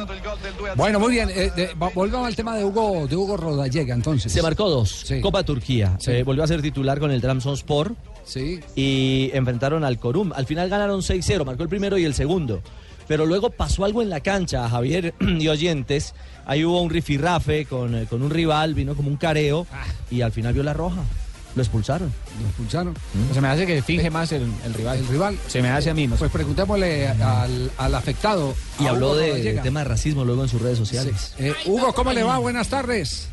[0.75, 1.29] Bueno, muy bien.
[1.33, 4.31] eh, de- volvamos al tema de Hugo, de Hugo Rodallega, entonces.
[4.31, 5.05] Se marcó dos.
[5.21, 5.95] Copa Turquía.
[5.99, 7.95] Se volvió a ser titular con el Trabzonspor.
[8.29, 8.59] Sí.
[8.75, 10.31] Y enfrentaron al Corum.
[10.33, 11.43] Al final ganaron 6-0.
[11.45, 12.61] Marcó el primero y el segundo.
[13.07, 16.13] Pero luego pasó algo en la cancha, Javier y oyentes.
[16.45, 19.65] Ahí hubo un rifirrafe con, eh, con un rival, vino como un careo.
[20.11, 21.01] Y al final vio la roja.
[21.55, 22.13] Lo expulsaron.
[22.39, 22.93] Lo expulsaron.
[23.33, 24.99] Se me hace que finge más el, el rival.
[24.99, 25.37] El rival.
[25.47, 26.05] Se me hace a mí.
[26.05, 26.19] no sé.
[26.19, 28.53] Pues preguntémosle al, al afectado.
[28.79, 31.33] Y a habló Hugo de, tema de racismo luego en sus redes sociales.
[31.39, 32.37] Eh, Hugo, ¿cómo le va?
[32.37, 33.29] Buenas tardes.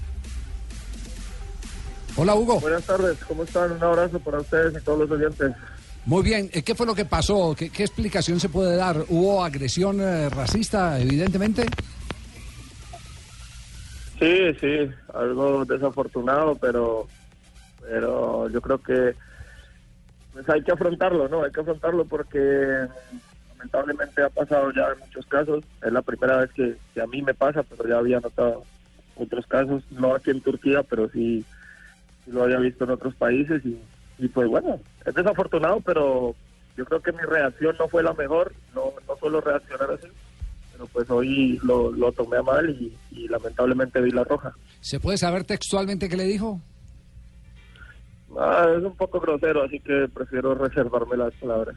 [2.16, 2.60] Hola, Hugo.
[2.60, 3.72] Buenas tardes, ¿cómo están?
[3.72, 5.52] Un abrazo para ustedes y todos los oyentes.
[6.06, 7.54] Muy bien, eh, ¿qué fue lo que pasó?
[7.54, 9.04] ¿Qué, qué explicación se puede dar?
[9.08, 11.66] ¿Hubo agresión eh, racista, evidentemente?
[14.18, 17.06] Sí, sí, algo desafortunado, pero,
[17.82, 19.14] pero yo creo que
[20.32, 21.44] pues hay que afrontarlo, ¿no?
[21.44, 22.86] Hay que afrontarlo porque
[23.50, 25.64] lamentablemente ha pasado ya en muchos casos.
[25.82, 28.62] Es la primera vez que, que a mí me pasa, pero ya había notado
[29.16, 31.44] otros casos, no aquí en Turquía, pero sí
[32.26, 33.78] lo había visto en otros países y,
[34.18, 36.34] y pues bueno, es desafortunado, pero
[36.76, 40.08] yo creo que mi reacción no fue la mejor, no, no suelo reaccionar así,
[40.72, 44.52] pero pues hoy lo, lo tomé a mal y, y lamentablemente vi la roja.
[44.80, 46.60] ¿Se puede saber textualmente qué le dijo?
[48.38, 51.76] Ah, es un poco grosero, así que prefiero reservarme las palabras.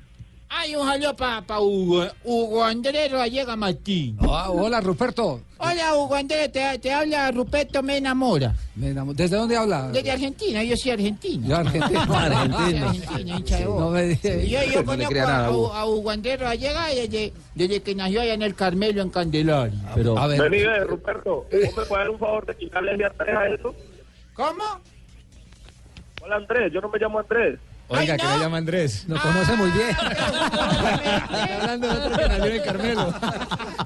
[0.52, 4.18] Hay un jaleo para pa Hugo, Hugo Andrés Rodallega Martín.
[4.22, 5.42] Ah, hola, Ruperto.
[5.60, 8.56] Hola, Hugo Andrés, te, te habla Ruperto Me Enamora.
[8.76, 9.90] Me enamo- ¿Desde dónde habla?
[9.92, 11.48] Desde Argentina, yo soy argentino.
[11.48, 12.06] Yo argentino.
[12.06, 12.88] Soy Argentino.
[12.88, 13.80] argentino, hincha de Boca.
[13.80, 15.74] No me yo, yo No conozco nada, a, Hugo.
[15.74, 19.80] a Hugo Andrés Rodallega desde, desde que nació allá en el Carmelo, en Candelaria.
[19.94, 20.42] Pero, A ver.
[20.50, 23.76] Vení, ve, Ruperto, ¿vos me puedes dar un favor de quitarle el Andrés a eso?
[24.34, 24.64] ¿Cómo?
[26.24, 27.60] Hola, Andrés, yo no me llamo Andrés.
[27.90, 29.06] Oiga, que le llama Andrés.
[29.08, 29.90] Lo conoce muy bien.
[31.60, 33.14] Hablando de otro que nació en el Carmelo.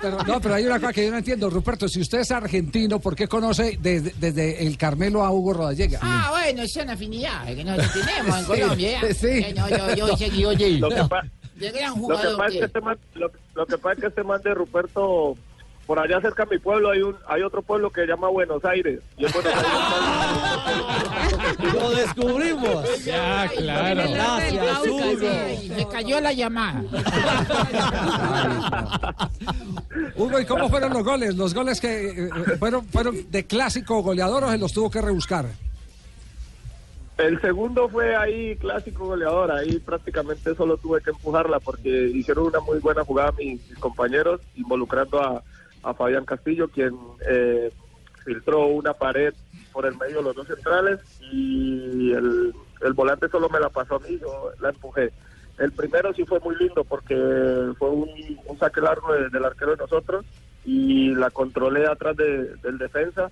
[0.02, 1.50] Pero, no, pero hay una cosa que yo no entiendo.
[1.50, 6.00] Ruperto, si usted es argentino, ¿por qué conoce desde, desde el Carmelo a Hugo Rodallega?
[6.02, 9.02] Ah, bueno, son afinidades que nosotros tenemos en Sí, Colombia.
[9.02, 9.13] ¿ya?
[9.13, 9.46] sí.
[9.56, 12.38] No, yo, seguidor de, gran lo que jugador.
[12.38, 15.38] pasa es que este man, lo, lo que pasa es que este man de Ruperto,
[15.86, 18.63] por allá cerca de mi pueblo hay un hay otro pueblo que se llama Buenos
[18.66, 19.00] Aires.
[19.18, 19.68] Y en Buenos Aires
[21.71, 23.06] Lo descubrimos.
[23.06, 24.02] Ya, claro.
[24.12, 25.76] Gracias, Hugo.
[25.76, 26.84] Me cayó la llamada.
[30.15, 31.36] Hugo, ¿y cómo fueron los goles?
[31.36, 35.02] ¿Los goles que eh, eh, fueron, fueron de clásico goleador o se los tuvo que
[35.02, 35.45] rebuscar?
[37.17, 42.60] El segundo fue ahí clásico goleador, ahí prácticamente solo tuve que empujarla porque hicieron una
[42.60, 45.43] muy buena jugada mis, mis compañeros, involucrando a,
[45.84, 46.97] a Fabián Castillo, quien
[47.30, 47.71] eh,
[48.26, 49.34] filtró una pared
[49.74, 51.00] por el medio de los dos centrales
[51.32, 55.12] y el, el volante solo me la pasó a mí, yo la empujé.
[55.58, 57.16] El primero sí fue muy lindo porque
[57.78, 58.10] fue un,
[58.60, 60.24] saque largo de- del arquero de nosotros
[60.64, 63.30] y la controlé atrás de- del defensa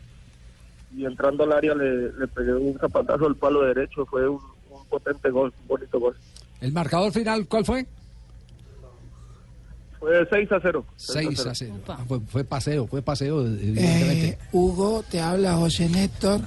[0.96, 4.06] y entrando al área le, le pegué un zapatazo al palo derecho.
[4.06, 6.16] Fue un, un potente gol, un bonito gol.
[6.60, 7.86] ¿El marcador final cuál fue?
[10.02, 10.86] Fue 6 a 0.
[10.98, 11.74] 6 a 0.
[11.88, 14.28] Ah, fue, fue paseo, fue paseo, evidentemente.
[14.30, 16.42] Eh, Hugo, te habla José Néstor.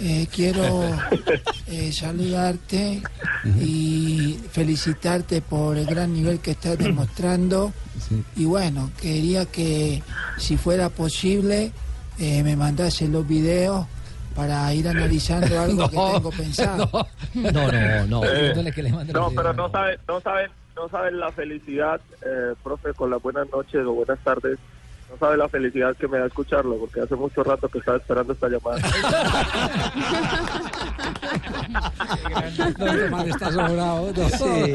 [0.00, 0.82] Eh, quiero
[1.68, 3.02] eh, saludarte
[3.60, 7.72] y felicitarte por el gran nivel que estás demostrando.
[8.34, 10.02] Y bueno, quería que
[10.38, 11.72] si fuera posible
[12.18, 13.86] eh, me mandase los videos
[14.34, 16.90] para ir analizando algo que No, tengo pensado.
[17.34, 18.24] No, no, no.
[18.30, 19.56] Eh, Dígale que le mande no, los pero videos.
[19.56, 23.92] no saben, no saben, no saben la felicidad, eh, profe, con las buenas noches o
[23.92, 24.58] buenas tardes.
[25.10, 28.32] No saben la felicidad que me da escucharlo, porque hace mucho rato que estaba esperando
[28.32, 28.80] esta llamada.
[33.10, 34.12] No, está sobrado.
[34.16, 34.28] no.
[34.28, 34.72] Sí,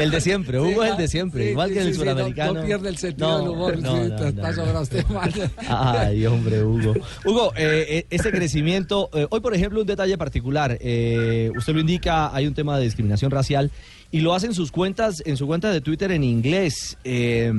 [0.00, 2.04] el de siempre, Hugo es el de siempre, Sí, igual que sí, el sí, no-
[2.04, 2.54] suramericano.
[2.54, 3.78] No, pierde el sentido No, del humor.
[3.82, 4.54] no, sí, no, está no.
[4.54, 5.30] sobrado este man.
[5.68, 6.94] Ay, hombre, Hugo.
[7.24, 11.80] Hugo, eh, eh, ese crecimiento, eh, hoy por ejemplo un detalle particular, eh, usted lo
[11.80, 13.70] indica, hay un tema de discriminación racial
[14.10, 16.96] y lo hace en sus cuentas, en su cuenta de Twitter en inglés.
[17.04, 17.52] Eh,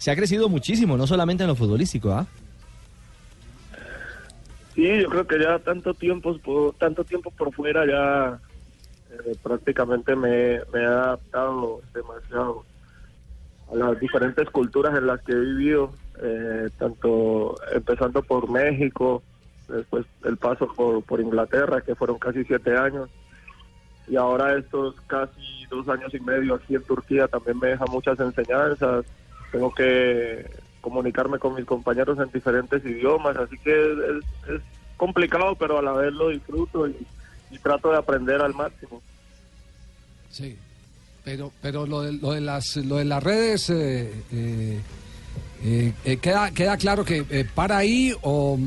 [0.00, 2.26] se ha crecido muchísimo, no solamente en lo futbolístico, ¿ah?
[4.74, 8.40] Sí, yo creo que ya tanto tiempo, tanto tiempo por fuera ya
[9.10, 12.64] eh, prácticamente me, me he adaptado demasiado
[13.70, 19.22] a las diferentes culturas en las que he vivido, eh, tanto empezando por México,
[19.68, 23.10] después el paso por, por Inglaterra, que fueron casi siete años,
[24.08, 28.18] y ahora estos casi dos años y medio aquí en Turquía también me deja muchas
[28.18, 29.04] enseñanzas,
[29.52, 30.48] tengo que
[30.80, 34.60] comunicarme con mis compañeros en diferentes idiomas, así que es, es
[34.96, 36.96] complicado, pero a la vez lo disfruto y,
[37.50, 39.02] y trato de aprender al máximo.
[40.30, 40.56] Sí,
[41.24, 44.80] pero, pero lo, de, lo, de las, lo de las redes, eh, eh,
[45.62, 48.58] eh, eh, queda, queda claro que eh, para ahí o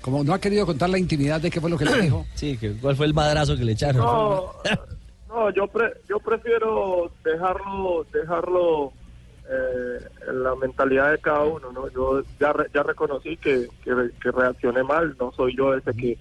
[0.00, 2.26] como no ha querido contar la intimidad de qué fue lo que le dijo.
[2.34, 4.04] Sí, que, ¿cuál fue el madrazo que le echaron?
[4.04, 4.52] No,
[5.28, 8.92] no yo pre- yo prefiero dejarlo dejarlo
[9.50, 9.98] eh,
[10.32, 11.88] la mentalidad de cada uno, ¿no?
[11.90, 16.16] Yo ya re- ya reconocí que, que, que reaccioné mal, no soy yo ese que,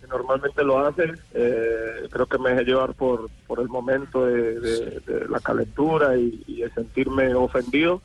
[0.00, 4.60] que normalmente lo hace, eh, creo que me dejé llevar por, por el momento de,
[4.60, 8.02] de- de la calentura y, y de sentirme ofendido,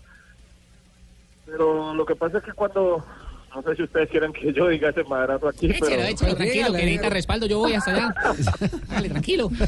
[1.46, 3.06] pero lo que pasa es que cuando,
[3.54, 6.02] no sé si ustedes quieren que yo diga ese madrazo aquí, Échelo, pero...
[6.04, 7.46] échelo, tranquilo, que necesita respaldo.
[7.48, 8.16] Yo voy hasta allá.
[8.90, 9.50] Dale, tranquilo.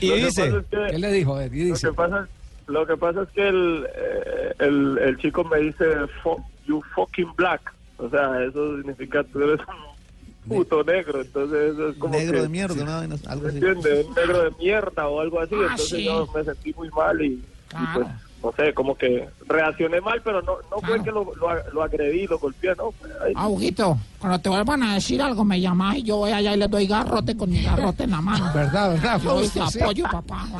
[0.00, 1.36] Y dice, pasa es que- ¿qué le dijo?
[1.36, 1.86] Ver, y Lo dice.
[1.88, 2.28] que pasa,
[2.66, 5.84] lo que pasa es que el, eh, el, el chico me dice,
[6.22, 7.72] "Fu- you fucking black.
[7.98, 11.20] O sea, eso significa tú eres un puto negro.
[11.20, 13.56] Entonces eso es como Negro que- de mierda, algo así.
[13.58, 14.06] ¿Entiendes?
[14.06, 15.54] Un negro de mierda o algo así.
[15.56, 16.04] Ah, Entonces sí.
[16.04, 18.06] yo me sentí muy mal y, y pues,
[18.42, 22.26] no sé, como que reaccioné mal, pero no, no fue que lo, lo, lo agredí,
[22.26, 22.92] lo golpeé, no.
[23.22, 26.54] Ahí- Ah, Huguito, Cuando te vuelvan a decir algo, me llamas y yo voy allá
[26.54, 28.50] y les doy garrote con mi garrote en la mano.
[28.54, 30.46] ¿Verdad, verdad, Yo te apoyo, papá.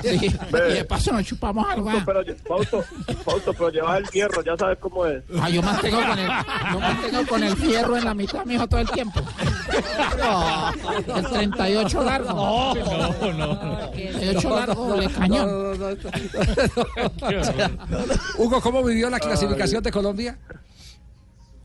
[0.00, 0.30] Sí.
[0.52, 1.90] Y de paso nos chupamos algo.
[1.90, 2.84] Fausto, pero, lle- Fausto,
[3.24, 5.24] Fausto, pero llevas el hierro, ya sabes cómo es.
[5.40, 8.78] Ah, yo mantengo con el, yo mantengo con el fierro en la mitad, mijo, todo
[8.78, 9.20] el tiempo.
[11.16, 12.32] El 38 largo.
[12.32, 12.74] No,
[13.32, 13.88] no, no.
[13.90, 15.48] 38 largo de cañón.
[18.38, 20.38] Hugo, ¿cómo vivió la clasificación de Colombia?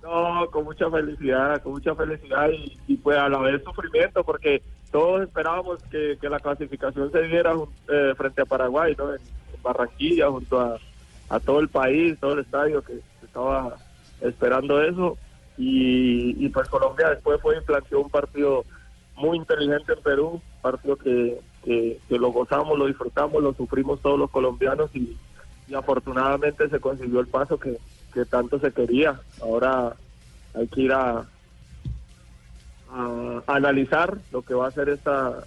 [0.09, 2.49] No, con mucha felicidad, con mucha felicidad
[2.87, 7.53] y, pues a la vez sufrimiento porque todos esperábamos que, que la clasificación se diera
[7.87, 9.13] eh, frente a Paraguay, ¿no?
[9.13, 10.79] En, en Barranquilla, junto a,
[11.29, 13.75] a todo el país, todo el estadio que estaba
[14.21, 15.15] esperando eso
[15.59, 18.65] y, y pues Colombia después fue y planteó un partido
[19.15, 24.17] muy inteligente en Perú, partido que, que, que lo gozamos, lo disfrutamos, lo sufrimos todos
[24.17, 25.15] los colombianos y,
[25.69, 27.77] y afortunadamente se consiguió el paso que,
[28.13, 29.19] que tanto se quería.
[29.41, 29.95] Ahora
[30.55, 31.25] hay que ir a,
[33.45, 35.43] analizar lo que va a ser esta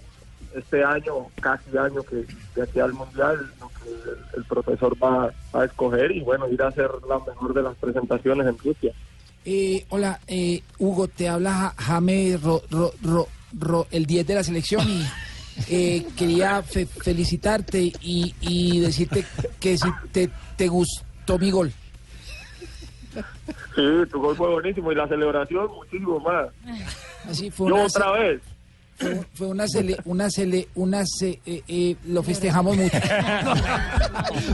[0.55, 5.65] este año, casi año que de aquí al mundial, lo que el, profesor va a
[5.65, 8.93] escoger y bueno, ir a hacer la mejor de las presentaciones en Rusia.
[9.45, 13.27] Eh, hola, eh, Hugo, te habla Ja- Jaime Ro- Ro- Ro-
[13.59, 15.03] Ro- el 10 de la selección y
[15.69, 19.25] eh, quería fe- felicitarte y, y decirte
[19.59, 21.71] que si te, te gustó mi gol.
[23.75, 26.47] Sí, tu gol fue buenísimo y la celebración muchísimo más.
[27.29, 28.41] Así fue Yo otra vez.
[28.97, 32.97] fue, fue una cele, una cele, una ce- eh, eh, lo festejamos mucho.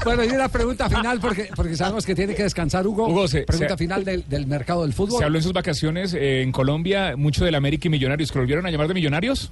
[0.03, 3.07] Bueno, y una pregunta final, porque, porque sabemos que tiene que descansar Hugo.
[3.07, 5.19] Hugo, se- pregunta se- final del, del mercado del fútbol.
[5.19, 8.31] Se habló en sus vacaciones eh, en Colombia mucho del América y Millonarios.
[8.31, 9.51] ¿Que lo volvieron a llamar de Millonarios?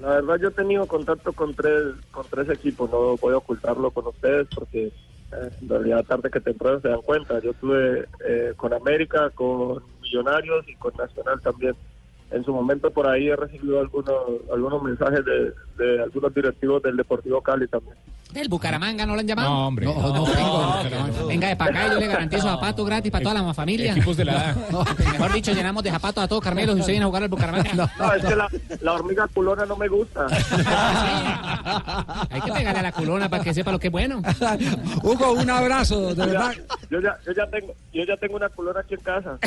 [0.00, 3.90] La verdad yo he tenido contacto con tres con tres equipos, no voy a ocultarlo
[3.90, 7.38] con ustedes porque eh, en realidad tarde que temprano se dan cuenta.
[7.40, 11.74] Yo estuve eh, con América, con Millonarios y con Nacional también.
[12.30, 14.14] En su momento por ahí he recibido algunos
[14.50, 17.96] algunos mensajes de, de algunos directivos del Deportivo Cali también.
[18.32, 19.48] ¿Del Bucaramanga no lo han llamado?
[19.50, 19.86] No, hombre.
[19.86, 23.42] No, no, venga, venga de para acá y yo le garantizo zapatos gratis para toda
[23.42, 23.92] la familia.
[23.92, 24.56] Equipos de la edad.
[25.12, 27.90] Mejor dicho, llenamos de zapatos a todos Carmelo si se viene a jugar al Bucaramanga.
[27.98, 28.48] No, es que la,
[28.82, 30.26] la hormiga culona no me gusta.
[32.30, 34.22] Hay que pegarle a la culona para que sepa lo que es bueno.
[35.02, 36.52] Hugo, un abrazo, de Yo ya, verdad.
[36.90, 39.38] yo ya, yo ya tengo yo ya tengo una culona aquí en casa.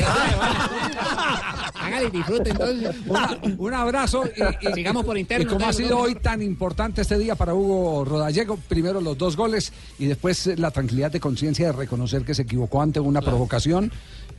[1.79, 2.95] Hágale y disfrute entonces.
[3.07, 5.99] Una- un abrazo y, y- Sigamos por interno, Y como ha sido ¿no?
[5.99, 10.55] hoy tan importante este día para Hugo Rodallego, primero los dos goles y después eh,
[10.57, 13.91] la tranquilidad de conciencia de reconocer que se equivocó ante una provocación.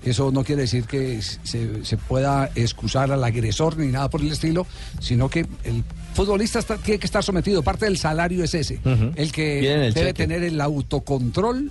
[0.04, 4.32] Eso no quiere decir que se, se pueda excusar al agresor ni nada por el
[4.32, 4.66] estilo,
[5.00, 7.62] sino que el futbolista está- tiene que estar sometido.
[7.62, 8.80] Parte del salario es ese,
[9.14, 10.12] el que el debe cheque.
[10.14, 11.70] tener el autocontrol.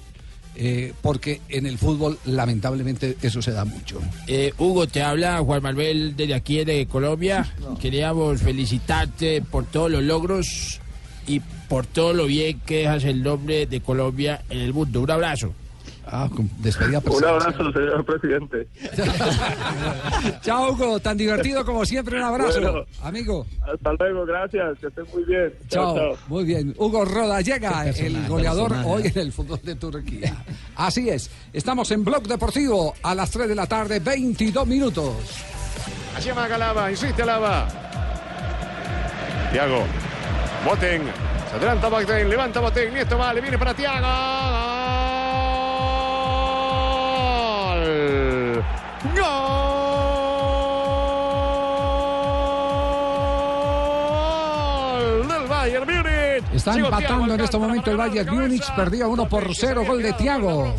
[0.55, 3.99] eh, porque en el fútbol lamentablemente eso se da mucho.
[4.27, 7.51] Eh, Hugo, te habla Juan Manuel desde aquí de Colombia.
[7.81, 10.79] Queríamos felicitarte por todos los logros
[11.27, 15.01] y por todo lo bien que dejas el nombre de Colombia en el mundo.
[15.01, 15.53] Un abrazo.
[16.05, 18.67] Ah, con- despedida Un abrazo, señor presidente.
[20.41, 22.17] Chao, Hugo, tan divertido como siempre.
[22.17, 22.85] Un abrazo, Bueno.
[23.01, 23.45] amigo.
[23.61, 25.53] Hasta luego, gracias, que estén muy bien.
[25.69, 26.17] Chao, Chao, chao.
[26.27, 26.75] muy bien.
[26.77, 30.43] Hugo Roda llega, el goleador hoy en el fútbol de Turquía.
[30.75, 35.13] Así es, estamos en Blog Deportivo a las 3 de la tarde, 22 minutos.
[36.17, 37.67] Allí amaga Lava, insiste Lava.
[39.51, 39.83] Tiago.
[40.65, 41.01] Boten.
[41.49, 42.93] Se adelanta Boten, levanta Boten.
[42.93, 44.07] Nieto va, le viene para Tiago.
[49.15, 49.52] Gol
[56.63, 60.13] Está empatando Thiago en este momento el Bayern Múnich, perdía 1 por 0, gol de
[60.13, 60.73] Thiago.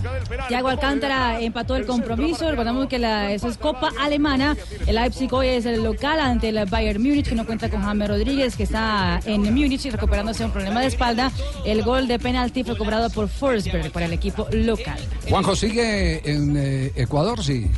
[0.48, 2.48] Thiago Alcántara empató el compromiso.
[2.50, 4.56] Recordamos que la, esa es Copa Alemana.
[4.86, 8.08] El Leipzig hoy es el local ante el Bayern Múnich, que no cuenta con James
[8.08, 11.30] Rodríguez, que está en Múnich y recuperándose un problema de espalda.
[11.66, 14.98] El gol de penalti fue cobrado por Forsberg para el equipo local.
[15.28, 17.70] Juanjo sigue en eh, Ecuador, sí.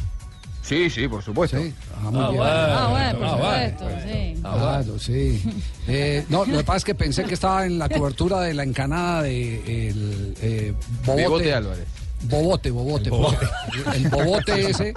[0.66, 1.58] Sí, sí, por supuesto.
[1.94, 2.42] Ah, muy bien.
[2.44, 4.36] Ah, bueno, por supuesto, sí.
[4.40, 5.42] Claro, sí.
[5.86, 8.64] Eh, no, lo que pasa es que pensé que estaba en la cobertura de la
[8.64, 10.74] encanada de el, eh,
[11.04, 11.22] Bobote.
[11.22, 11.86] Bigote Álvarez.
[12.24, 13.10] Bobote, Bobote.
[13.10, 13.46] Bobote.
[13.94, 14.94] El Bobote ese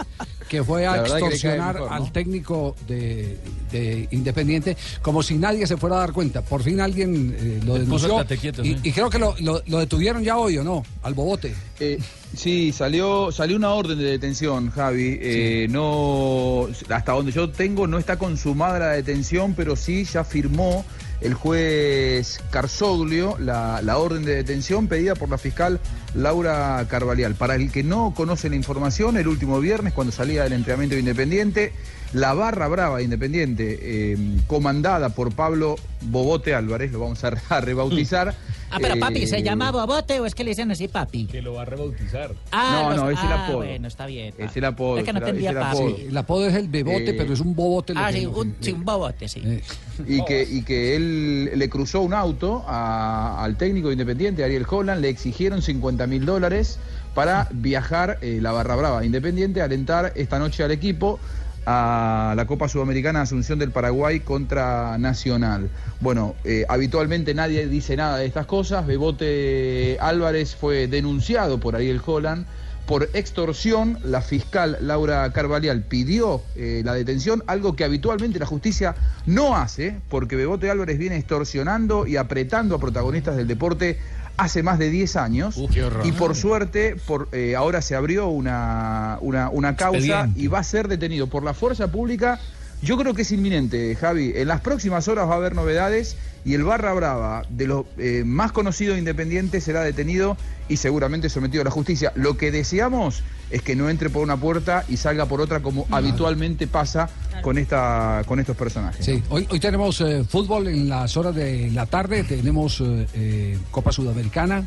[0.49, 1.95] que fue a extorsionar mejor, ¿no?
[1.95, 3.37] al técnico de,
[3.71, 6.41] de Independiente como si nadie se fuera a dar cuenta.
[6.41, 8.79] Por fin alguien eh, lo denunció quieto, y, sí.
[8.83, 10.83] y creo que lo, lo- lo detuvieron ya hoy, ¿o no?
[11.03, 11.53] Al Bobote.
[11.79, 11.99] Eh,
[12.35, 15.17] sí, salió, salió una orden de detención, Javi.
[15.21, 20.83] Eh, no, hasta donde yo tengo, no está consumada la detención, pero sí ya firmó
[21.21, 25.79] el juez Carsoglio la, la orden de detención pedida por la fiscal
[26.15, 27.35] Laura Carvalial.
[27.35, 30.99] Para el que no conoce la información, el último viernes, cuando salía del entrenamiento de
[31.01, 31.73] Independiente,
[32.13, 34.17] la barra brava de Independiente, eh,
[34.47, 38.35] comandada por Pablo Bobote Álvarez, lo vamos a, a rebautizar.
[38.71, 41.25] Ah, pero papi, ¿se eh, llama Bobote o es que le dicen así papi?
[41.25, 42.35] Que lo va a rebautizar.
[42.51, 43.57] Ah, No, los- no, es el ah, apodo.
[43.57, 44.31] bueno, está bien.
[44.37, 44.99] Es el apodo.
[44.99, 45.97] Es que no es el- apodo.
[45.97, 47.93] El apodo es el bebote, Eh, pero es un bobote.
[47.95, 49.41] Ah, sí, un, sí, un bobote, sí.
[49.43, 49.63] Eh,
[50.07, 55.01] y que, y que él le cruzó un auto a- al técnico independiente, Ariel Holland,
[55.01, 56.79] le exigieron 50 mil dólares
[57.13, 61.19] para viajar eh, la barra brava independiente, alentar esta noche al equipo
[61.65, 65.69] a la Copa Sudamericana Asunción del Paraguay contra Nacional.
[65.99, 68.87] Bueno, eh, habitualmente nadie dice nada de estas cosas.
[68.87, 72.45] Bebote Álvarez fue denunciado por Ariel Holland
[72.89, 78.95] por extorsión, la fiscal Laura Carvalial pidió eh, la detención, algo que habitualmente la justicia
[79.27, 83.99] no hace, porque Bebote Álvarez viene extorsionando y apretando a protagonistas del deporte
[84.39, 85.55] hace más de 10 años.
[86.03, 90.39] y por suerte, por, eh, ahora se abrió una, una, una causa Expediente.
[90.41, 92.39] y va a ser detenido por la fuerza pública.
[92.81, 94.31] Yo creo que es inminente, Javi.
[94.35, 96.15] En las próximas horas va a haber novedades
[96.45, 100.37] y el Barra Brava, de los eh, más conocidos independientes, será detenido
[100.69, 102.13] y seguramente sometido a la justicia.
[102.15, 103.21] Lo que deseamos
[103.51, 107.09] es que no entre por una puerta y salga por otra, como habitualmente pasa
[107.41, 109.03] con, esta, con estos personajes.
[109.05, 113.57] Sí, hoy, hoy tenemos eh, fútbol en las horas de la tarde, tenemos eh, eh,
[113.71, 114.63] Copa Sudamericana.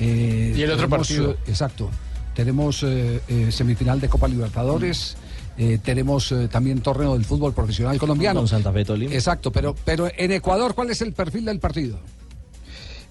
[0.00, 1.30] eh, Y el otro tenemos, partido.
[1.32, 1.90] eh, exacto.
[2.34, 5.16] Tenemos eh, eh, semifinal de Copa Libertadores.
[5.58, 8.40] Eh, tenemos eh, también torneo del fútbol profesional colombiano.
[8.40, 9.12] Con Santa Fe Tolima.
[9.12, 11.98] Exacto, pero, pero en Ecuador, ¿cuál es el perfil del partido?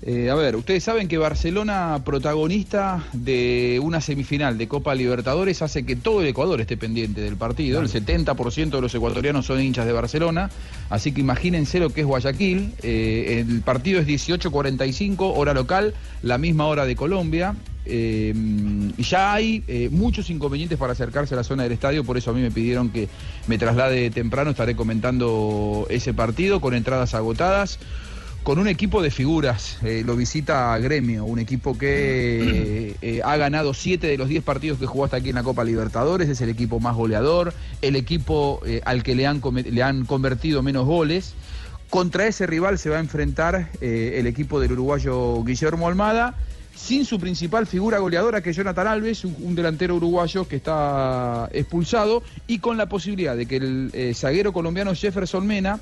[0.03, 5.85] Eh, a ver, ustedes saben que Barcelona, protagonista de una semifinal de Copa Libertadores, hace
[5.85, 7.81] que todo el Ecuador esté pendiente del partido.
[7.81, 10.51] El 70% de los ecuatorianos son hinchas de Barcelona,
[10.91, 12.73] así que imagínense lo que es Guayaquil.
[12.83, 17.55] Eh, el partido es 18.45, hora local, la misma hora de Colombia.
[17.89, 18.33] Eh,
[18.97, 22.31] y ya hay eh, muchos inconvenientes para acercarse a la zona del estadio, por eso
[22.31, 23.07] a mí me pidieron que
[23.47, 27.79] me traslade temprano, estaré comentando ese partido con entradas agotadas
[28.47, 29.77] con un equipo de figuras.
[29.83, 34.79] Eh, lo visita Gremio, un equipo que eh, ha ganado 7 de los 10 partidos
[34.79, 38.61] que jugó hasta aquí en la Copa Libertadores, es el equipo más goleador, el equipo
[38.65, 41.33] eh, al que le han, le han convertido menos goles.
[41.89, 46.35] Contra ese rival se va a enfrentar el equipo del uruguayo Guillermo Almada,
[46.73, 51.49] sin su principal figura goleadora que es Jonathan Alves, un, un delantero uruguayo que está
[51.51, 55.81] expulsado, y con la posibilidad de que el zaguero colombiano Jefferson Mena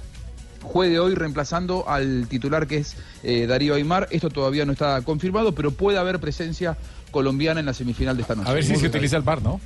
[0.66, 4.08] juegue hoy reemplazando al titular que es eh, Darío Aymar.
[4.12, 6.78] Esto todavía no está confirmado, pero puede haber presencia
[7.12, 8.50] colombiana en la semifinal de esta noche.
[8.50, 8.92] A ver si Muy se bien.
[8.92, 9.62] utiliza el bar, ¿no?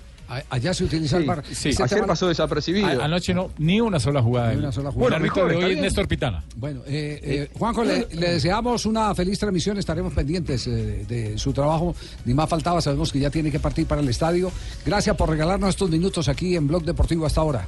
[0.51, 1.41] Allá se utiliza el bar.
[1.51, 1.69] sí.
[1.69, 2.85] Ayer tema- pasó desapercibido.
[2.85, 4.51] A- anoche no, ni una sola jugada.
[4.53, 5.17] Ni una sola El jugada.
[5.17, 5.81] de Bueno, hoy está es bien.
[5.81, 6.43] Néstor Pitana.
[6.55, 11.51] Bueno, eh, eh, Juanjo, le, le deseamos una feliz transmisión, estaremos pendientes eh, de su
[11.51, 11.95] trabajo,
[12.25, 14.51] ni más faltaba, sabemos que ya tiene que partir para el estadio.
[14.85, 17.67] Gracias por regalarnos estos minutos aquí en Blog Deportivo hasta ahora.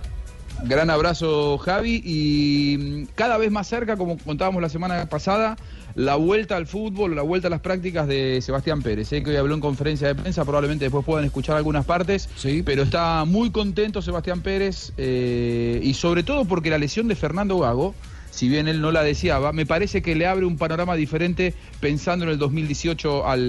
[0.63, 2.01] Gran abrazo, Javi.
[2.03, 5.57] Y mm, cada vez más cerca, como contábamos la semana pasada,
[5.95, 9.07] la vuelta al fútbol, la vuelta a las prácticas de Sebastián Pérez.
[9.07, 12.29] Sé que hoy habló en conferencia de prensa, probablemente después puedan escuchar algunas partes.
[12.65, 17.57] Pero está muy contento Sebastián Pérez eh, y sobre todo porque la lesión de Fernando
[17.59, 17.93] Gago.
[18.31, 22.25] Si bien él no la deseaba, me parece que le abre un panorama diferente pensando
[22.25, 23.39] en el 2018 al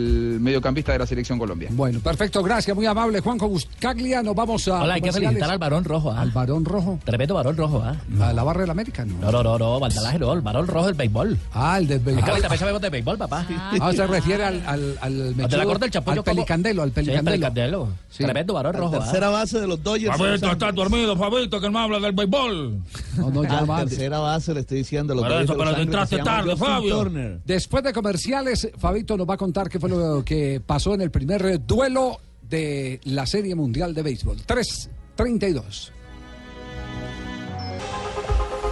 [0.40, 1.68] mediocampista de la selección Colombia.
[1.72, 3.20] Bueno, perfecto, gracias, muy amable.
[3.20, 4.82] Juanjo Buscaglia, nos vamos a.
[4.82, 6.20] Hola, hay que felicitar al varón rojo, ¿ah?
[6.20, 6.98] Al varón rojo.
[7.04, 7.96] Tremendo varón rojo, ¿ah?
[8.20, 9.18] A la barra del América, ¿no?
[9.20, 11.38] No, no, no, no, Valdalaje no, el varón rojo del béisbol.
[11.54, 12.28] Ah, el del béisbol.
[12.28, 13.46] ahorita sabemos de béisbol, papá.
[13.80, 17.10] Ah, se refiere al, al, al de la corte del Chapullo, al pelicandelo, al Sí,
[17.10, 17.88] el pelicandelo.
[18.12, 18.24] Sí.
[18.24, 18.98] Tremendo varón rojo.
[18.98, 20.14] Tercera base de los Dodgers.
[20.18, 22.82] Fabito, estás dormido, Fabito, que no habla del béisbol.
[23.16, 23.78] No, no, ya Ah, va.
[23.86, 25.14] tercera base le estoy diciendo.
[25.14, 26.94] Los Por eso, pero Ángeles entraste tarde, Fabio.
[26.98, 27.40] Turner.
[27.46, 31.10] Después de comerciales, Fabito nos va a contar qué fue lo que pasó en el
[31.10, 34.36] primer duelo de la Serie Mundial de Béisbol.
[34.46, 35.90] 3.32.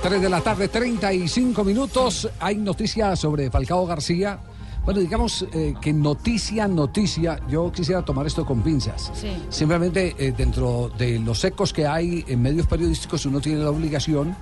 [0.03, 2.28] 3 de la tarde, 35 minutos.
[2.41, 4.38] Hay noticias sobre Falcao García.
[4.85, 9.11] Bueno, digamos eh, que noticia, noticia, yo quisiera tomar esto con pinzas.
[9.14, 9.28] Sí.
[9.51, 14.35] Simplemente eh, dentro de los ecos que hay en medios periodísticos uno tiene la obligación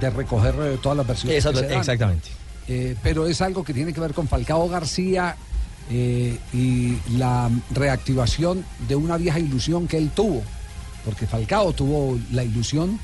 [0.00, 1.34] de recoger eh, todas las versiones.
[1.34, 1.78] que Exacto- se dan.
[1.78, 2.28] exactamente.
[2.68, 5.34] Eh, pero es algo que tiene que ver con Falcao García
[5.90, 10.42] eh, y la reactivación de una vieja ilusión que él tuvo.
[11.04, 13.00] Porque Falcao tuvo la ilusión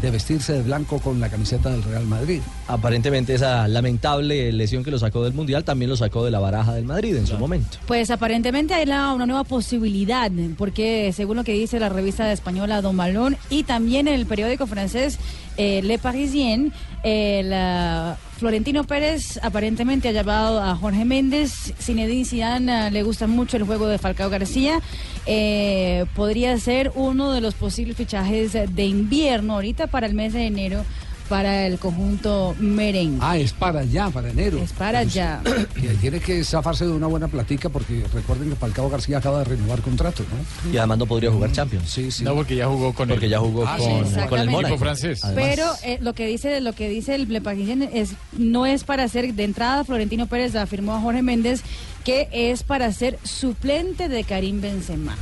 [0.00, 2.40] de vestirse de blanco con la camiseta del Real Madrid.
[2.68, 6.74] Aparentemente esa lamentable lesión que lo sacó del Mundial también lo sacó de la baraja
[6.74, 7.78] del Madrid en su momento.
[7.86, 12.82] Pues aparentemente hay la- una nueva posibilidad, porque según lo que dice la revista española
[12.82, 15.18] Don Balón y también el periódico francés
[15.56, 16.72] eh, Le Parisien,
[17.04, 21.72] el ah, Florentino Pérez aparentemente ha llamado a Jorge Méndez.
[21.80, 24.82] Zinedine Zidane eh, le gusta mucho el juego de Falcao García.
[25.24, 30.44] Eh, podría ser uno de los posibles fichajes de invierno ahorita para el mes de
[30.46, 30.84] enero
[31.28, 33.18] para el conjunto merengue.
[33.22, 34.58] Ah, es para allá, para enero.
[34.58, 35.40] Es para allá.
[35.76, 39.44] Y tiene que zafarse de una buena platica porque recuerden que Falcao García acaba de
[39.44, 40.72] renovar contrato, ¿no?
[40.72, 41.88] Y además no podría jugar Champions.
[41.90, 42.24] Sí, sí.
[42.24, 43.84] No, porque ya jugó con Porque el, ya jugó Ah, sí,
[44.28, 44.50] con, el.
[44.50, 44.74] Mónaco.
[44.74, 45.22] equipo francés.
[45.34, 49.06] Pero eh, lo que dice lo que dice el Le Parisien es no es para
[49.08, 51.62] ser de entrada Florentino Pérez afirmó a Jorge Méndez
[52.04, 55.16] que es para ser suplente de Karim Benzema.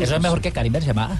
[0.00, 1.18] Eso es mejor que Karim Benzema.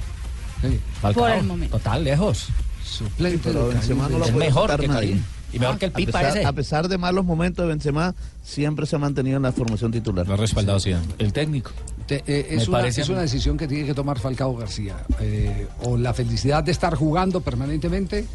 [1.00, 1.24] Falcao.
[1.24, 1.76] Por el momento.
[1.78, 2.48] Total, lejos.
[2.84, 5.08] Suplente Pero de Benzema no lo Es puede mejor quitar que nadie.
[5.10, 5.24] Karim.
[5.54, 6.46] Y mejor que el A Pipa pesar, ese.
[6.46, 10.26] a pesar de malos momentos de Benzema, siempre se ha mantenido en la formación titular.
[10.26, 11.04] Lo ha respaldado Zidane.
[11.18, 11.72] El técnico.
[12.06, 14.96] Te- eh, es, Me una, es a una decisión que tiene que tomar Falcao García.
[15.20, 18.26] Eh, o la felicidad de estar jugando permanentemente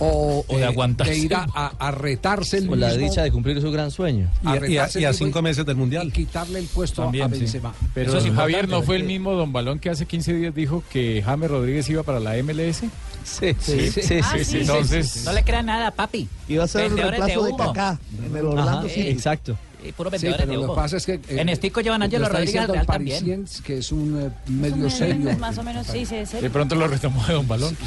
[0.00, 1.12] o, O de eh, aguantarse.
[1.12, 4.30] de ir a, a- a retarse el Con la dicha de cumplir su gran sueño.
[4.44, 6.08] a retarse el mismo meses del Mundial.
[6.08, 7.40] y quitarle el puesto También, a sí.
[7.40, 7.74] Benzema.
[7.94, 10.84] Pero Eso es Javier, ¿no fue el mismo Don Balón que hace 15 días dijo
[10.92, 12.82] que James Rodríguez iba para la MLS?
[13.24, 14.20] Sí, Sí, sí, sí.
[14.22, 16.28] Ah, sí, sí, Entonces, No le crean nada, papi.
[16.48, 17.56] Iba a ser el reemplazo de.
[17.56, 19.08] Kaká en el Ajá, Orlando City.
[19.08, 19.56] exacto.
[19.80, 22.02] Y puros Sí, vendedores pero de lo que pasa es que eh, En Estico llevan
[22.02, 23.46] a Angelo lo está Rodríguez al Real también.
[23.64, 25.38] Que es un eh, Más medio menos, serio.
[25.38, 26.38] Más o menos sí, sí, sí.
[26.38, 27.76] de pronto lo retomó de Don Balón.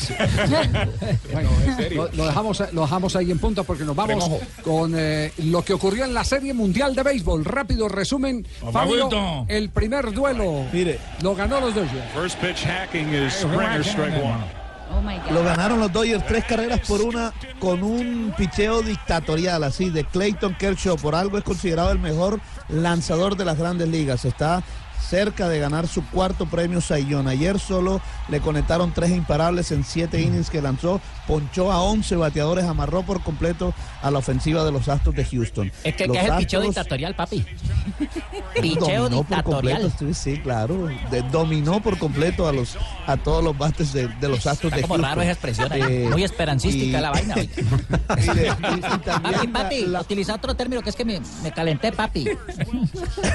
[1.34, 1.49] Bueno,
[1.95, 4.29] lo, lo dejamos, lo dejamos ahí en punta porque nos vamos
[4.63, 7.43] con eh, lo que ocurrió en la Serie Mundial de Béisbol.
[7.43, 8.45] Rápido resumen.
[8.71, 10.97] Fabio, el primer duelo Mire.
[11.21, 12.11] lo ganó los Dodgers.
[12.15, 14.61] First pitch hacking is Springer, strike one.
[14.94, 15.32] Oh my God.
[15.32, 20.56] Lo ganaron los Dodgers tres carreras por una con un picheo dictatorial así de Clayton
[20.56, 20.98] Kershaw.
[20.98, 22.39] Por algo es considerado el mejor
[22.70, 24.26] lanzador de las grandes ligas.
[24.26, 24.64] Está
[25.12, 27.28] cerca de ganar su cuarto premio Saiyón.
[27.28, 31.02] Ayer solo le conectaron tres imparables en siete innings que lanzó.
[31.32, 35.71] Ponchó a 11 bateadores, amarró por completo a la ofensiva de los Astros de Houston.
[35.86, 37.45] Es que, Los que es el picheo dictatorial, papi.
[38.61, 39.82] Picheo dominó por dictatorial.
[39.84, 40.89] completo, sí, sí, claro.
[41.09, 42.77] De- dominó por completo a los
[43.07, 45.09] a todos los bates de, de los Astros Está de como Houston.
[45.09, 45.82] raro esa expresión ahí.
[45.82, 47.36] Eh, Muy esperancística y- la vaina.
[47.39, 47.47] y- y
[49.05, 52.27] Papi, la- papi, la- utiliza otro término que es que me, me calenté, papi.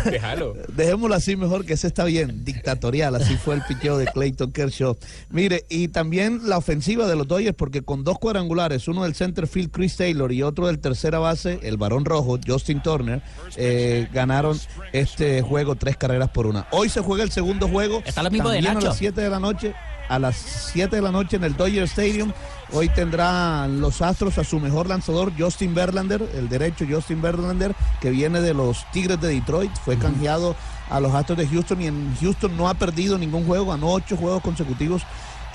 [0.05, 0.55] Déjalo.
[0.75, 4.97] Dejémoslo así mejor que ese está bien, dictatorial, así fue el picheo de Clayton Kershaw.
[5.31, 9.47] Mire, y también la ofensiva de los Dodgers, porque con dos cuadrangulares, uno del center
[9.47, 13.23] field Chris Taylor y otro del tercera base, el varón rojo, Justin Turner,
[13.57, 14.59] eh, ganaron
[14.93, 16.67] este juego tres carreras por una.
[16.73, 19.41] Hoy se juega el segundo juego, Está lo mismo de a las 7 de la
[19.41, 19.75] noche.
[20.09, 22.33] A las 7 de la noche en el Dodger Stadium.
[22.73, 28.11] Hoy tendrán los Astros a su mejor lanzador, Justin Verlander, el derecho Justin Verlander, que
[28.11, 29.73] viene de los Tigres de Detroit.
[29.85, 30.55] Fue canjeado
[30.91, 34.17] a los Astros de Houston y en Houston no ha perdido ningún juego, ganó ocho
[34.17, 35.03] juegos consecutivos.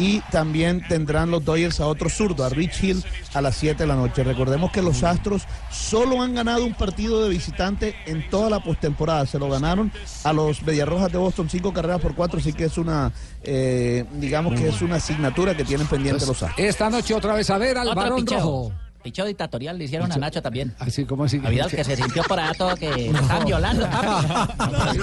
[0.01, 3.85] Y también tendrán los Dodgers a otro zurdo, a Rich Hill, a las 7 de
[3.85, 4.23] la noche.
[4.23, 9.27] Recordemos que los Astros solo han ganado un partido de visitante en toda la postemporada.
[9.27, 9.91] Se lo ganaron
[10.23, 14.59] a los Mediarrojas de Boston, cinco carreras por cuatro, así que es una, eh, digamos
[14.59, 16.57] que es una asignatura que tienen pendiente los Astros.
[16.57, 18.39] Esta noche otra vez a ver al picheo.
[18.39, 18.71] rojo.
[19.01, 20.75] Picheo dictatorial le hicieron a Nacho también.
[20.79, 21.41] Así como así.
[21.43, 24.97] A Vidal que se sintió por todo que lo estaban violando, papi.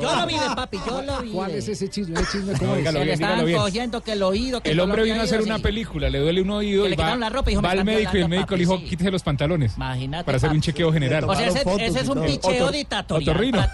[0.00, 1.30] Yo lo vi, papi, yo lo vi.
[1.30, 2.18] ¿Cuál es ese chisme?
[2.20, 2.84] Ese chisme ¿cómo No, es?
[2.84, 3.58] Se le bien.
[3.58, 6.18] cogiendo que el oído, que El hombre que vino a ha hacer una película, le
[6.18, 7.86] duele un oído Que y le va, quitaron la ropa y dijo, va al están
[7.94, 11.24] médico y el médico le dijo, quítese los pantalones Imagínate, para hacer un chequeo general.
[11.24, 13.28] O sea, ese, ese es un picheo dictatorial.
[13.30, 13.66] otorrino.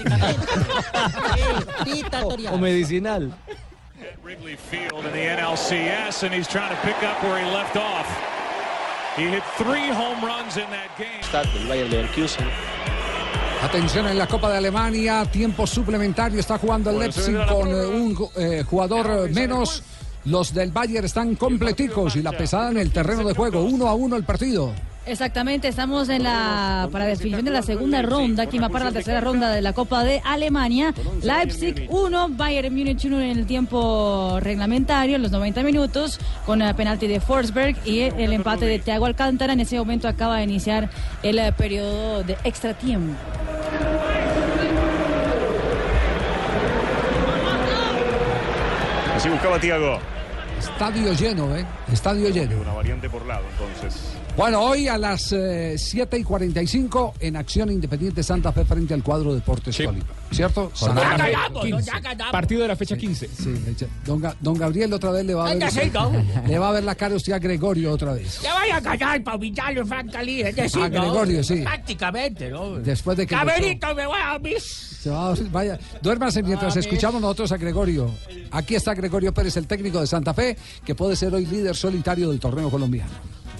[1.84, 2.54] dictatorial.
[2.54, 3.32] O medicinal.
[4.28, 8.06] Wrigley Field in the NLCS, and he's trying to pick up where he left off.
[9.16, 11.22] He hit three home runs in that game.
[13.62, 18.28] Atención en la Copa de Alemania, tiempo suplementario, está jugando el Leipzig con eh, un
[18.36, 19.82] eh, jugador menos.
[20.26, 23.94] Los del Bayern están completicos y la pesada en el terreno de juego, uno a
[23.94, 24.74] uno el partido.
[25.08, 29.22] Exactamente, estamos en la para definición de la segunda ronda, quien va para la tercera
[29.22, 30.92] ronda de la Copa de Alemania.
[31.22, 36.74] Leipzig 1, Bayern Múnich 1 en el tiempo reglamentario, en los 90 minutos, con el
[36.74, 39.54] penalti de Forsberg y el empate de Thiago Alcántara.
[39.54, 40.90] En ese momento acaba de iniciar
[41.22, 43.14] el eh, periodo de extra tiempo.
[49.16, 50.00] Así buscaba Tiago.
[50.58, 51.64] Estadio lleno, ¿eh?
[51.90, 52.60] Estadio lleno.
[52.60, 54.17] Una variante por lado, entonces.
[54.38, 59.02] Bueno, hoy a las eh, 7 y 45 en Acción Independiente Santa Fe frente al
[59.02, 60.04] cuadro Deportes Tolima.
[60.30, 60.70] ¿Cierto?
[60.76, 61.32] Jornada Santa Fe.
[61.32, 61.82] ganamos, 15.
[61.90, 62.32] ya ganamos.
[62.32, 63.28] Partido de la fecha 15.
[63.36, 63.54] Sí,
[64.06, 65.70] don, Ga- don Gabriel otra vez le va a ver.
[65.72, 65.80] Sí.
[66.46, 68.40] Le va a ver la cara usted a Gregorio otra vez.
[68.40, 70.40] Ya vaya a callar para humillarlo, Francalí.
[70.42, 71.00] Es decir, A ¿no?
[71.00, 71.56] Gregorio, sí.
[71.56, 72.74] Prácticamente, ¿no?
[72.76, 73.34] Después de que.
[73.34, 74.62] Caberito, me voy a mis.
[74.62, 78.08] Se va a- vaya, duérmase mientras Ah, escuchamos nosotros a Gregorio.
[78.52, 82.30] Aquí está Gregorio Pérez, el técnico de Santa Fe, que puede ser hoy líder solitario
[82.30, 83.10] del torneo colombiano.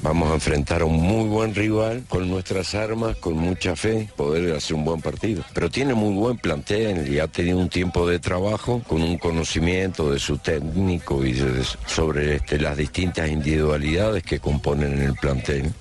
[0.01, 4.55] Vamos a enfrentar a un muy buen rival con nuestras armas, con mucha fe, poder
[4.55, 5.42] hacer un buen partido.
[5.53, 10.11] Pero tiene muy buen plantel y ha tenido un tiempo de trabajo con un conocimiento
[10.12, 15.72] de su técnico y de- sobre este, las distintas individualidades que componen el plantel.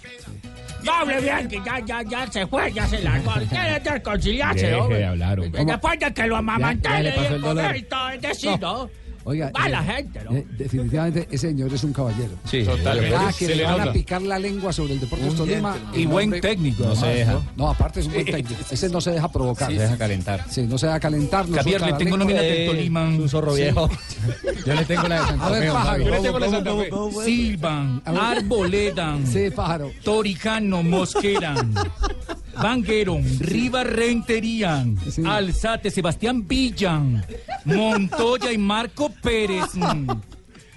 [1.22, 3.34] Bien, que ya, ya, ya se fue, ya se largó.
[3.50, 4.98] Quiere reconciliarse, Deje hombre.
[5.00, 5.66] de hablar, hombre.
[5.66, 8.90] Después de que lo amamanté, Ya- ya le le pasó el esto es decir, ¿no?
[9.30, 10.32] Oiga, Va la eh, gente, ¿no?
[10.38, 12.32] eh, definitivamente ese señor es un caballero.
[12.46, 13.14] Sí, totalmente.
[13.14, 15.76] Ah, que Se le le van a picar la lengua sobre el Deportes Tolima.
[15.94, 17.42] Y buen hombre- técnico, No, se deja.
[17.58, 17.70] ¿no?
[17.70, 18.62] Aparte es un buen técnico.
[18.72, 19.70] Ese no se deja provocar.
[19.70, 20.46] Sí, se deja calentar.
[20.50, 21.50] Sí, no se deja calentar.
[21.50, 23.02] no Javier, le tengo nómina Eh, Tolima.
[23.04, 23.90] Un zorro viejo.
[24.66, 25.68] Yo le tengo la de Santa A ver, Fe.
[26.06, 27.26] Yo le tengo la de ¿Cómo, Santa Fe.
[27.26, 28.02] Silvan.
[28.06, 29.92] Arboledan, Sí, pájaro.
[30.04, 31.74] Torijano, Mosqueran,
[32.62, 37.24] Vangueron, Riva Renterían, Alzate, Sebastián Villan,
[37.66, 39.66] Montoya y Marco Pérez.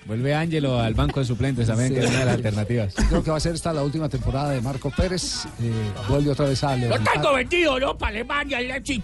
[0.07, 2.95] Vuelve Ángelo al banco de suplentes también, que es una de las alternativas.
[3.09, 5.45] Creo que va a ser esta la última temporada de Marco Pérez.
[5.62, 5.72] eh,
[6.09, 7.14] vuelve otra vez a Lo levantar.
[7.14, 7.97] tengo vendido, ¿no?
[7.97, 9.03] Para Alemania, el Leipzig,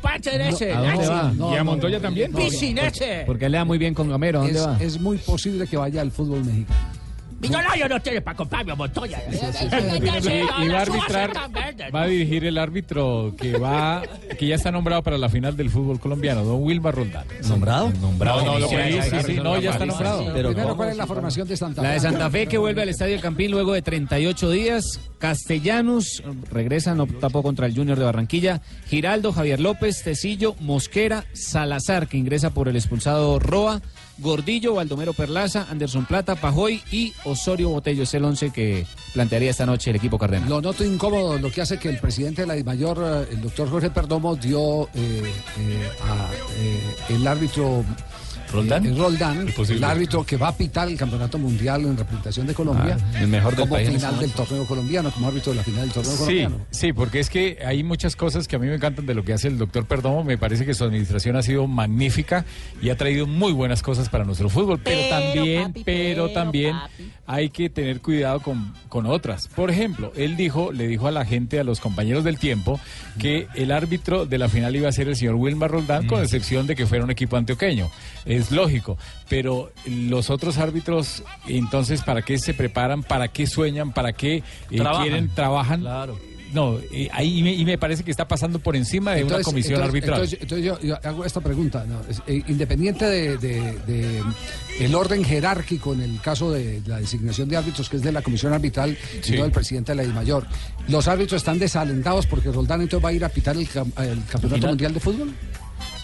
[0.48, 0.72] ese.
[0.72, 1.32] ¿A dónde va?
[1.36, 2.32] No, ¿Y a Montoya no, también?
[2.32, 3.22] no, ese.
[3.24, 4.40] Porque le da muy bien con Gamero.
[4.40, 4.76] ¿Dónde Es, va?
[4.80, 6.76] es muy posible que vaya al fútbol mexicano.
[7.40, 9.22] Millonario no tiene para comprarme a Montoya.
[9.30, 11.32] Y, y va a arbitrar,
[11.94, 14.02] va a dirigir el árbitro que va,
[14.38, 17.26] que ya está nombrado para la final del fútbol colombiano, don Wilmar Roldán.
[17.48, 17.90] ¿Nombrado?
[18.00, 18.76] Nombrado, no, lo Sí,
[19.26, 20.30] sí, no, ya está nombrado.
[20.32, 20.76] Pero Primero.
[20.76, 21.88] ¿cuál es la formación de Santa Fe?
[21.88, 25.00] La de Santa Fe que vuelve al Estadio Campín luego de 38 días.
[25.18, 28.62] Castellanos regresa, no tapó contra el Junior de Barranquilla.
[28.88, 33.80] Giraldo, Javier López, Tecillo, Mosquera, Salazar que ingresa por el expulsado Roa.
[34.18, 38.04] Gordillo, Baldomero Perlaza, Anderson Plata, Pajoy y Osorio Botello.
[38.04, 40.48] Es el 11 que plantearía esta noche el equipo cardenal.
[40.48, 43.68] Lo noto incómodo, lo que hace que el presidente de la DIMAYOR, eh, el doctor
[43.68, 47.84] Jorge Perdomo, dio eh, eh, a eh, el árbitro
[48.56, 48.86] ¿Roldán?
[48.86, 49.78] eh, Roldán, Imposible.
[49.78, 53.28] el árbitro que va a pitar el campeonato mundial en representación de Colombia, Ah, el
[53.28, 56.12] mejor del como país final del torneo colombiano, como árbitro de la final del torneo
[56.12, 56.56] Sí, colombiano.
[56.70, 59.32] sí, porque es que hay muchas cosas que a mí me encantan de lo que
[59.32, 60.24] hace el doctor Perdomo.
[60.24, 62.44] Me parece que su administración ha sido magnífica
[62.82, 64.80] y ha traído muy buenas cosas para nuestro fútbol.
[64.82, 67.10] Pero, Pero, también, papi, pero, pero, también papi.
[67.26, 69.48] hay que tener cuidado con, con otras.
[69.48, 72.80] Por ejemplo, él dijo, le dijo a la gente, a los compañeros del tiempo,
[73.18, 76.66] que el árbitro de la final iba a ser el señor Wilmar Roldán, con excepción
[76.66, 77.90] de que fuera un equipo antioqueño.
[78.24, 78.98] Es lógico.
[79.28, 83.02] Pero los otros árbitros, entonces, ¿para qué se preparan?
[83.02, 83.92] ¿Para qué sueñan?
[83.92, 85.02] ¿Para qué eh, Trabajan.
[85.02, 85.80] quieren, trabajan?
[85.80, 86.18] Claro.
[86.54, 89.80] No, eh, ahí me, y me parece que está pasando por encima de una comisión
[89.80, 90.14] entonces- arbitral.
[90.22, 92.00] Entonces, entonces yo, yo hago esta pregunta, ¿no?
[92.08, 94.22] Es, eh, independiente de, de- de
[94.78, 98.22] el orden jerárquico en el caso de la designación de árbitros, que es de la
[98.22, 99.34] comisión arbitral Sí.
[99.34, 100.46] y no del presidente de la DIMAYOR,
[100.88, 104.22] ¿los árbitros están desalentados porque Roldán entonces va a ir a pitar el, cam- el
[104.24, 104.68] campeonato Final.
[104.70, 105.34] mundial de fútbol?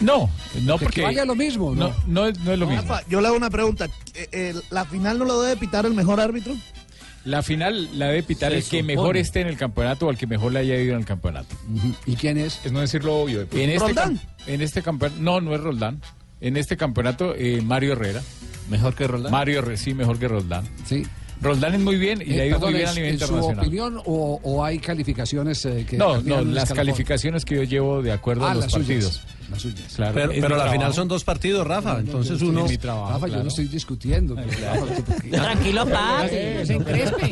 [0.02, 0.30] No,
[0.62, 1.00] no Que- porque...
[1.00, 1.88] que vaya lo mismo, ¿no?
[1.88, 2.82] No, no, es- no es lo mismo.
[2.82, 3.86] Rafa, yo le hago una pregunta.
[4.14, 6.54] Eh, eh, ¿La final no lo debe pitar el mejor árbitro?
[7.24, 8.82] La final la debe pitar Se el que supone.
[8.82, 11.54] mejor esté en el campeonato o el que mejor le haya ido en el campeonato.
[12.04, 12.58] ¿Y quién es?
[12.64, 13.42] Es no decirlo obvio.
[13.52, 14.20] En este, ¿Roldán?
[14.48, 16.00] en este campeonato, no, no es Roldán.
[16.40, 18.20] En este campeonato, eh, Mario Herrera.
[18.68, 19.30] Mejor que Roldán.
[19.30, 20.68] Mario Herrera, sí, mejor que Roldán.
[20.84, 21.04] Sí.
[21.40, 23.12] Roldán es muy bien y le ha Eh, ido perdón, muy bien a ¿es- nivel
[23.12, 23.58] ¿en su internacional.
[23.64, 28.10] opinión o, o hay calificaciones eh, que No, no, las calificaciones que yo llevo de
[28.12, 29.22] acuerdo Ah, a los las suyas, partidos.
[29.52, 29.92] Las suyas.
[29.94, 31.98] Claro, Pero, pero final son dos partidos, Rafa.
[32.00, 32.60] Entonces yo uno.
[32.60, 33.42] estoy- mi trabajo, Rafa, yo claro.
[33.44, 34.34] no estoy discutiendo.
[35.30, 36.28] Tranquilo, papi.
[36.66, 37.30] Se encrespe.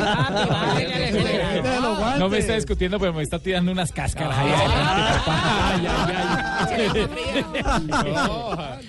[2.18, 4.36] No me está discutiendo, pero me está tirando unas cáscaras.
[4.38, 4.50] Ay,
[5.86, 6.10] ay, ay.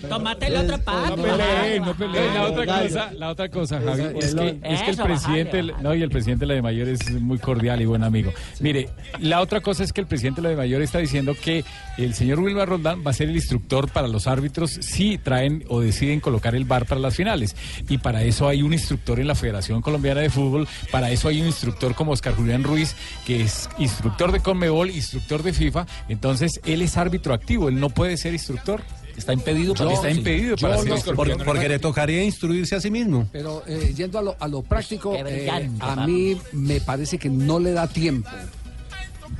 [0.10, 1.22] Tomate el otro No papi.
[1.22, 2.34] peleen, no peleen.
[2.34, 6.02] La otra cosa, la otra cosa, Javi, es que, es que el presidente, no, y
[6.02, 8.32] el presidente de la de Mayor es muy cordial y buen amigo.
[8.60, 11.64] Mire, la otra cosa es que el presidente de la de Mayor está diciendo que
[11.98, 15.80] el señor Wilmar Roldán va a ser el instructor para los árbitros si traen o
[15.82, 17.56] deciden colocar el bar para las finales.
[17.90, 21.42] Y para eso hay un instructor en la Federación Colombiana de Fútbol, para eso hay
[21.42, 22.96] un instructor como Oscar Julián Ruiz,
[23.26, 25.86] que es instructor de Conmebol, instructor de FIFA.
[26.10, 28.82] Entonces, él es árbitro activo, él no puede ser instructor.
[29.18, 31.28] Está impedido para, Yo- está impedido yo para no- ser instructor.
[31.28, 33.28] Porque, porque le tocaría instruirse a sí mismo.
[33.32, 35.50] Pero eh, yendo a lo, a lo práctico, eh,
[35.82, 38.30] a mí me parece que no le da tiempo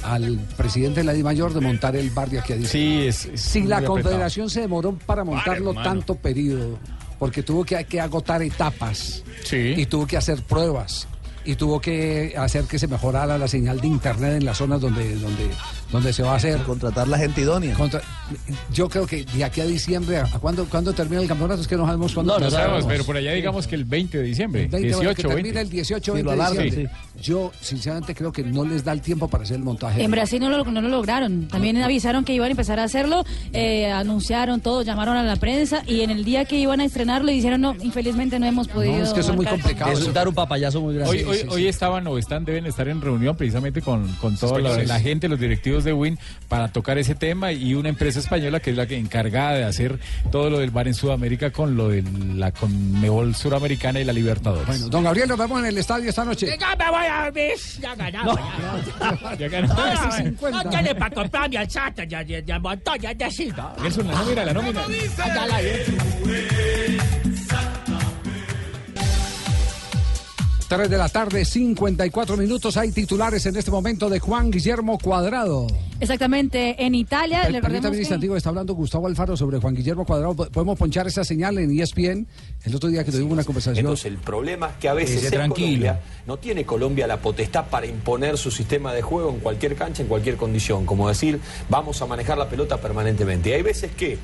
[0.04, 2.62] al presidente de la DIMAYOR de montar el bar de aquí a.
[2.66, 3.94] Sí, es, es Si la apretado.
[3.96, 6.78] confederación se demoró para montarlo tanto periodo,
[7.20, 9.74] porque tuvo que, que agotar etapas Sí.
[9.78, 11.08] y tuvo que hacer pruebas
[11.44, 15.16] y tuvo que hacer que se mejorara la señal de internet en las zonas donde
[15.16, 15.50] donde
[15.92, 17.76] donde se va a hacer Contratar la gente idónea.
[17.76, 18.02] contra-
[18.74, 21.62] yo creo que de aquí a diciembre, ¿a cuándo, cuándo termina el campeonato?
[21.62, 22.34] Es que no sabemos cuándo.
[22.40, 24.64] No, no sabemos, pero por allá digamos que el 20 de diciembre.
[24.64, 25.42] El 20, bueno, 18, que 20.
[25.44, 26.96] termina el 18, Sí, 20 lo de alargan, diciembre.
[27.22, 30.02] Yo, sinceramente, creo que no les da el tiempo para hacer el montaje.
[30.04, 31.48] En Brasil no lo, no lo lograron.
[31.50, 35.84] También avisaron que iban a empezar a hacerlo, eh, anunciaron todo, llamaron a la prensa
[35.86, 38.94] y en el día que iban a estrenarlo dijeron no, infelizmente no hemos podido.
[39.74, 39.94] marcar".
[39.94, 41.12] Es dar un papayazo muy grande.
[41.12, 45.00] Hoy, hoy, hoy estaban o están, deben estar en reunión precisamente con, con toda la
[45.00, 46.18] gente, los directivos de Win,
[46.48, 50.00] para tocar ese tema y una empresa española que es la que encargada de hacer
[50.32, 52.04] todo lo del bar en Sudamérica con lo de
[52.36, 54.68] la Conmebol Suramericana y la Libertadores.
[54.68, 56.48] Bueno, don Gabriel, nos vemos en el estadio esta noche.
[56.60, 57.54] Ya me voy a dormir.
[57.80, 58.40] Ya ganamos.
[59.40, 59.78] Ya ganamos.
[59.80, 60.64] Ah, Ese 50.
[60.64, 63.72] No tiene para comprar mi alzata, ya, ya, ya, montón, ya decido.
[63.82, 64.82] Nelson, la nómina, la nómina.
[65.18, 67.11] Ya la vi.
[70.72, 72.78] 3 de la tarde, 54 minutos.
[72.78, 75.68] Hay titulares en este momento de Juan Guillermo Cuadrado.
[76.00, 80.34] Exactamente, en Italia, recordemos un que- está hablando Gustavo Alfaro sobre Juan Guillermo Cuadrado.
[80.34, 82.26] ¿Podemos ponchar esa señal en ESPN?
[82.64, 83.80] El otro día que tuvimos una conversación.
[83.86, 85.50] Entonces el problema es que a veces en.
[85.50, 90.04] Colombia no tiene Colombia la potestad para imponer su sistema de juego en cualquier cancha,
[90.04, 90.86] en cualquier condición.
[90.86, 93.50] Como decir, vamos a manejar la pelota permanentemente.
[93.50, 94.18] Y hay veces que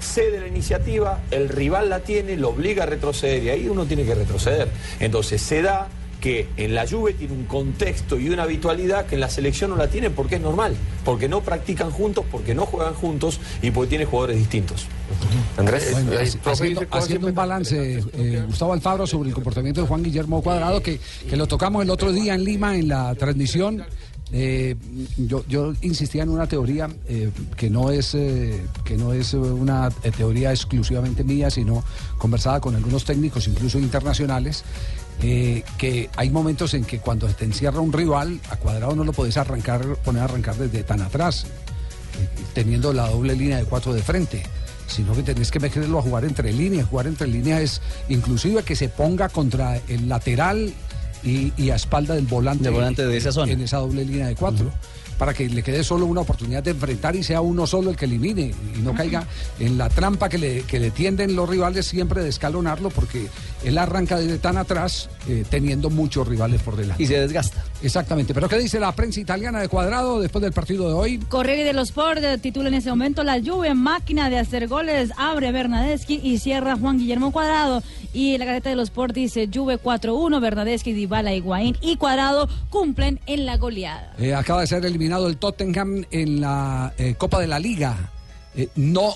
[0.00, 4.04] cede la iniciativa, el rival la tiene, lo obliga a retroceder y ahí uno tiene
[4.04, 4.68] que retroceder.
[4.98, 5.88] Entonces se da
[6.20, 9.76] que en la Juve tiene un contexto y una habitualidad que en la selección no
[9.76, 13.88] la tiene porque es normal, porque no practican juntos, porque no juegan juntos y porque
[13.88, 14.84] tiene jugadores distintos.
[15.56, 19.86] Andrés, Bueno, eh, haci- haciendo, haciendo un balance, eh, Gustavo Alfaro, sobre el comportamiento de
[19.86, 23.82] Juan Guillermo Cuadrado, que, que lo tocamos el otro día en Lima en la transmisión.
[24.32, 24.76] Eh,
[25.16, 29.90] yo, yo insistía en una teoría eh, que no es eh, que no es una
[30.16, 31.82] teoría exclusivamente mía, sino
[32.16, 34.64] conversada con algunos técnicos, incluso internacionales,
[35.20, 39.36] que hay momentos en que cuando te encierra un rival, a Cuadrado no lo podés
[39.36, 41.46] arrancar, poner a arrancar desde tan atrás
[42.54, 44.42] teniendo la doble línea de cuatro de frente,
[44.86, 46.88] sino que tenés que meterlo a jugar entre líneas.
[46.88, 50.72] Jugar entre líneas es inclusive que se ponga contra el lateral
[51.22, 53.52] y, y a espalda del volante, Del volante de esa zona.
[53.52, 54.70] en esa doble línea de cuatro.
[55.20, 58.06] Para que le quede solo una oportunidad de enfrentar y sea uno solo el que
[58.06, 59.26] elimine y no caiga
[59.58, 63.26] en la trampa que le, que le tienden los rivales siempre de escalonarlo porque
[63.62, 67.02] él arranca desde tan atrás eh, teniendo muchos rivales por delante.
[67.02, 67.62] Y se desgasta.
[67.82, 68.32] Exactamente.
[68.32, 71.18] Pero ¿qué dice la prensa italiana de Cuadrado después del partido de hoy?
[71.18, 75.52] Corriere dello Sport eh, titula en ese momento La Juve, máquina de hacer goles, abre
[75.52, 77.82] Bernadeschi y cierra Juan Guillermo Cuadrado.
[78.14, 83.20] Y la Gaceta de los Sport dice Juve 4-1, Bernadeschi, Dybala, Higuaín y Cuadrado cumplen
[83.26, 84.14] en la goleada.
[84.18, 88.10] Eh, acaba de ser eliminado el Tottenham en la eh, Copa de la Liga.
[88.54, 89.14] Eh, no,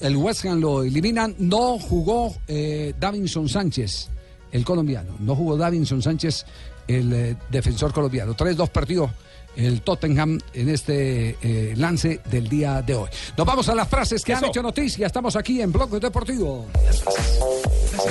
[0.00, 1.34] el West Ham lo eliminan.
[1.38, 4.10] No jugó eh, Davinson Sánchez,
[4.52, 5.16] el colombiano.
[5.20, 6.44] No jugó Davinson Sánchez,
[6.86, 8.34] el eh, defensor colombiano.
[8.36, 9.10] 3-2 perdió
[9.56, 13.08] el Tottenham en este lance del día de hoy.
[13.36, 15.06] Nos vamos a las frases que han hecho noticia.
[15.06, 16.66] Estamos aquí en Bloque Deportivo.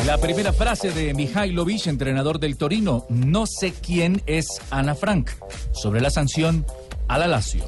[0.06, 3.06] La primera frase de Mihailovic, entrenador del Torino.
[3.10, 5.32] No sé quién es Ana Frank.
[5.74, 6.66] Sobre la sanción
[7.16, 7.64] a la Lazio.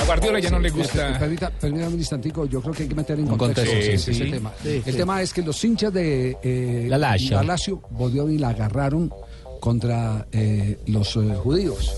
[0.00, 1.18] A Guardiola ya no le gusta.
[1.18, 4.10] permita- Permítame un instantico, yo creo que hay que meter en contexto, contexto, ese- sí,
[4.12, 4.30] ese sí.
[4.30, 4.52] tema.
[4.62, 4.92] Sí, el sí.
[4.98, 7.36] tema es que los hinchas de eh, La Lazio.
[7.36, 9.12] la Lazio volvieron y la agarraron
[9.60, 11.94] contra eh, los eh, judíos.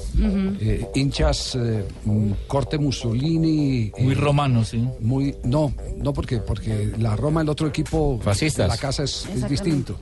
[0.61, 3.91] Eh, hinchas eh, mm, corte Mussolini.
[3.99, 4.87] Muy eh, romano, sí.
[5.01, 8.69] Muy, no, no porque, porque la Roma, el otro equipo, Fascistas.
[8.69, 9.97] la casa es, distinto.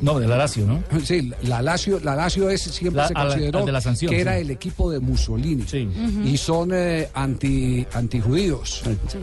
[0.00, 0.82] No, de la Lazio, ¿no?
[1.04, 4.20] Sí, la Lazio, la Lazio es, siempre La- se la- consideró de la sanción, que
[4.20, 4.40] era sí.
[4.42, 5.62] el equipo de Mussolini.
[5.62, 6.22] Ujú.
[6.24, 8.82] Y son eh, anti, antijudíos,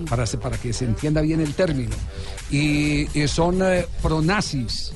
[0.09, 1.95] para, se- para que se entienda bien el término.
[2.51, 4.93] Y, y son eh, pronazis.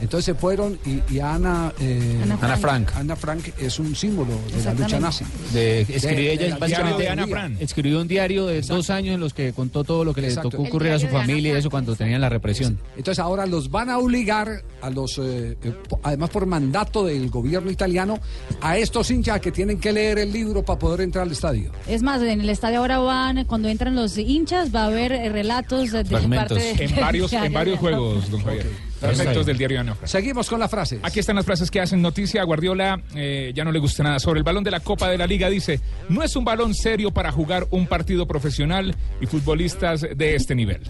[0.00, 2.88] Entonces se fueron y, y Ana, eh, Ana Ana Frank.
[2.88, 2.96] Frank.
[2.96, 5.24] Ana Frank es un símbolo de la lucha nazi.
[5.52, 9.34] De, escribió de ella la básicamente Ana escribió un diario de dos años en los
[9.34, 10.48] que contó todo lo que Exacto.
[10.48, 12.78] le tocó ocurrir a su familia y eso cuando tenían la represión.
[12.96, 17.70] Entonces ahora los van a obligar a los, eh, eh, además por mandato del gobierno
[17.70, 18.18] italiano,
[18.62, 21.70] a estos hinchas que tienen que leer el libro para poder entrar al estadio.
[21.86, 25.28] Es más, en el estadio ahora van, cuando entran los hinchas, va a haber eh,
[25.28, 26.58] relatos de, de Fragmentos.
[26.58, 28.66] parte de- En varios, en varios juegos, don Javier.
[29.00, 29.96] Fragmentos del diario.
[30.04, 31.00] Seguimos con las frases.
[31.02, 32.42] Aquí están las frases que hacen noticia.
[32.42, 34.18] A Guardiola eh, ya no le gusta nada.
[34.18, 37.10] Sobre el balón de la Copa de la Liga dice, no es un balón serio
[37.10, 40.82] para jugar un partido profesional y futbolistas de este nivel.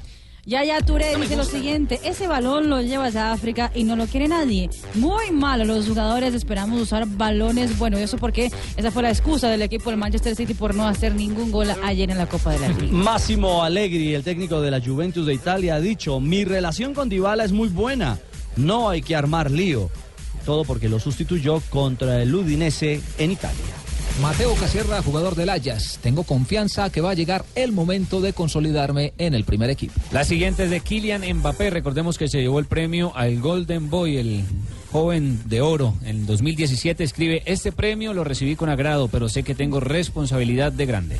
[0.46, 4.26] Yaya Touré dice lo siguiente, ese balón lo llevas a África y no lo quiere
[4.26, 4.70] nadie.
[4.94, 9.62] Muy malo, los jugadores esperamos usar balones, bueno, eso porque esa fue la excusa del
[9.62, 12.68] equipo del Manchester City por no hacer ningún gol ayer en la Copa de la
[12.68, 12.92] Liga.
[12.92, 17.44] Massimo Allegri, el técnico de la Juventus de Italia, ha dicho, mi relación con Dybala
[17.44, 18.18] es muy buena,
[18.56, 19.90] no hay que armar lío.
[20.46, 23.79] Todo porque lo sustituyó contra el Udinese en Italia.
[24.20, 25.98] Mateo Casierra, jugador del Ajax.
[26.02, 29.94] Tengo confianza que va a llegar el momento de consolidarme en el primer equipo.
[30.12, 31.70] La siguiente es de Kylian Mbappé.
[31.70, 34.44] Recordemos que se llevó el premio al Golden Boy, el
[34.92, 35.94] joven de oro.
[36.04, 40.86] En 2017 escribe, este premio lo recibí con agrado, pero sé que tengo responsabilidad de
[40.86, 41.16] grande.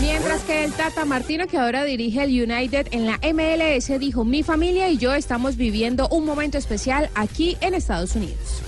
[0.00, 4.42] Mientras que el Tata Martino, que ahora dirige el United en la MLS, dijo, mi
[4.42, 8.62] familia y yo estamos viviendo un momento especial aquí en Estados Unidos.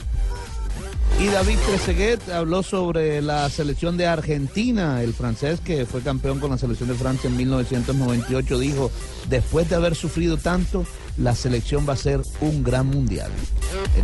[1.25, 6.51] Y David Trezeguet habló sobre la selección de Argentina, el francés que fue campeón con
[6.51, 8.91] la selección de Francia en 1998, dijo,
[9.31, 10.85] después de haber sufrido tanto,
[11.17, 13.31] la selección va a ser un gran mundial.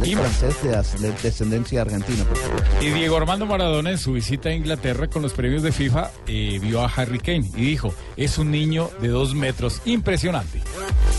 [0.03, 2.63] Es francés de descendencia argentina, por favor.
[2.81, 6.59] Y Diego Armando Maradona en su visita a Inglaterra con los premios de FIFA eh,
[6.63, 10.63] vio a Harry Kane y dijo, es un niño de dos metros, impresionante.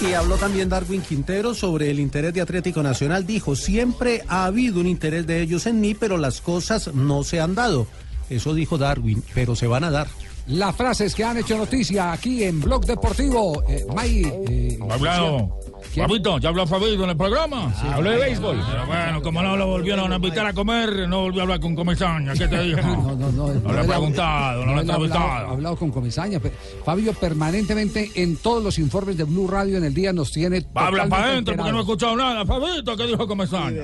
[0.02, 3.28] Y habló también Darwin Quintero sobre el interés de Atlético Nacional.
[3.28, 7.40] Dijo, siempre ha habido un interés de ellos en mí, pero las cosas no se
[7.40, 7.86] han dado.
[8.30, 10.08] Eso dijo Darwin, pero se van a dar.
[10.52, 13.64] Las frases que han hecho noticia aquí en Blog Deportivo.
[13.70, 15.58] Eh, May, eh, Hablado.
[15.94, 16.06] ¿Quién?
[16.06, 17.74] Fabito, ya habló Fabito en el programa.
[17.80, 18.62] Sí, habló de béisbol.
[18.70, 21.74] Pero bueno, como no lo volvieron a invitar a comer, no volvió a hablar con
[21.74, 22.34] Comesaña.
[22.34, 22.82] ¿Qué te dijo?
[23.02, 23.54] No, no, no.
[23.54, 25.26] No le he preguntado, no le he él ha hablado, entrevistado.
[25.26, 26.42] ha hablado con Comesaña.
[26.84, 30.66] Fabio permanentemente en todos los informes de Blue Radio en el día nos tiene.
[30.76, 32.46] Habla para adentro porque no he escuchado nada.
[32.46, 33.84] Fabito, ¿qué dijo Comesaña?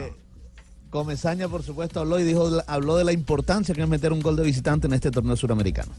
[0.90, 4.36] Comesaña, por supuesto, habló y dijo, habló de la importancia que es meter un gol
[4.36, 5.92] de visitante en este torneo suramericano.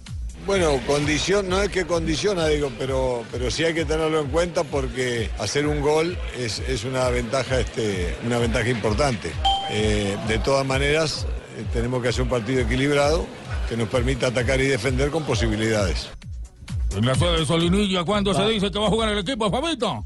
[0.49, 4.65] Bueno, condición, no es que condiciona, digo, pero, pero sí hay que tenerlo en cuenta
[4.65, 9.31] porque hacer un gol es, es una ventaja, este, una ventaja importante.
[9.69, 11.27] Eh, de todas maneras,
[11.59, 13.27] eh, tenemos que hacer un partido equilibrado
[13.69, 16.09] que nos permita atacar y defender con posibilidades.
[16.97, 18.49] En la sede de Solinilla, ¿cuándo se Va.
[18.49, 20.03] dice que va a jugar el equipo, Fabito?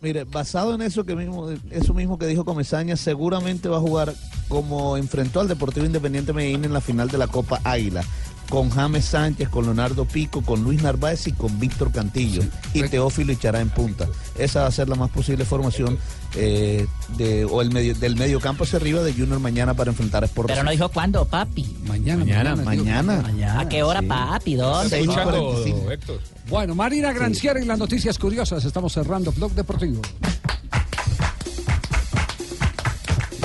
[0.00, 4.14] Mire, basado en eso que mismo, eso mismo que dijo Comesaña, seguramente va a jugar
[4.48, 8.04] como enfrentó al Deportivo Independiente Medellín en la final de la Copa Águila,
[8.52, 12.42] con James Sánchez, con Leonardo Pico, con Luis Narváez y con Víctor Cantillo
[12.74, 14.06] y Teófilo Ichará en punta.
[14.36, 15.98] Esa va a ser la más posible formación
[16.34, 16.86] eh,
[17.16, 20.26] de, o el medio, del medio campo hacia arriba de Junior mañana para enfrentar a
[20.26, 21.78] Sport Pero no dijo cuándo, papi.
[21.86, 22.26] Mañana,
[22.56, 23.58] Mañana, mañana.
[23.58, 24.56] ¿A qué hora, papi?
[24.56, 25.00] ¿Dónde?
[25.00, 26.50] Y y.
[26.50, 28.66] Bueno, Marina Granciera y las noticias curiosas.
[28.66, 30.02] Estamos cerrando Blog Deportivo.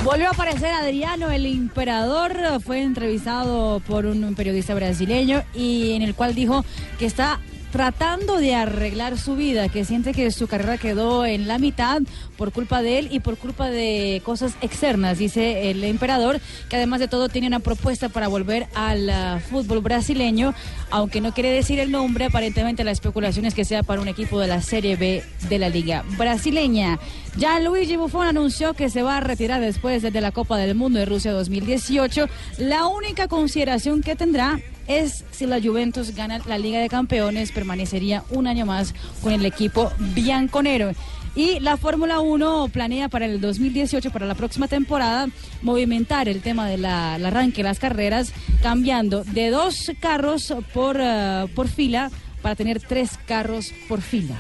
[0.07, 2.61] Volvió a aparecer Adriano, el emperador.
[2.63, 6.63] Fue entrevistado por un periodista brasileño y en el cual dijo
[6.97, 7.41] que está
[7.71, 12.01] tratando de arreglar su vida, que siente que su carrera quedó en la mitad
[12.37, 16.39] por culpa de él y por culpa de cosas externas, dice el emperador,
[16.69, 20.53] que además de todo tiene una propuesta para volver al ah, fútbol brasileño,
[20.89, 24.39] aunque no quiere decir el nombre, aparentemente la especulación es que sea para un equipo
[24.39, 26.99] de la Serie B de la Liga Brasileña.
[27.37, 30.99] Ya Luigi Buffon anunció que se va a retirar después de la Copa del Mundo
[30.99, 32.27] de Rusia 2018.
[32.57, 38.23] La única consideración que tendrá es si la Juventus gana la Liga de Campeones, permanecería
[38.29, 40.91] un año más con el equipo bianconero.
[41.35, 45.27] Y la Fórmula 1 planea para el 2018, para la próxima temporada,
[45.61, 48.33] movimentar el tema del arranque de las carreras,
[48.63, 52.09] cambiando de dos carros por, eh, por fila
[52.41, 54.39] para tener tres carros por fila.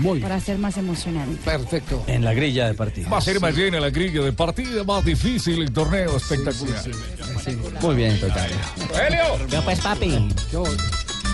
[0.00, 1.36] Muy Para ser más emocionante.
[1.44, 2.02] Perfecto.
[2.06, 3.10] En la grilla de partido.
[3.10, 6.82] Va a ser más llena la grilla de partida, más difícil el torneo espectacular.
[7.82, 8.50] Muy bien, total.
[9.50, 10.28] Yo pues, papi.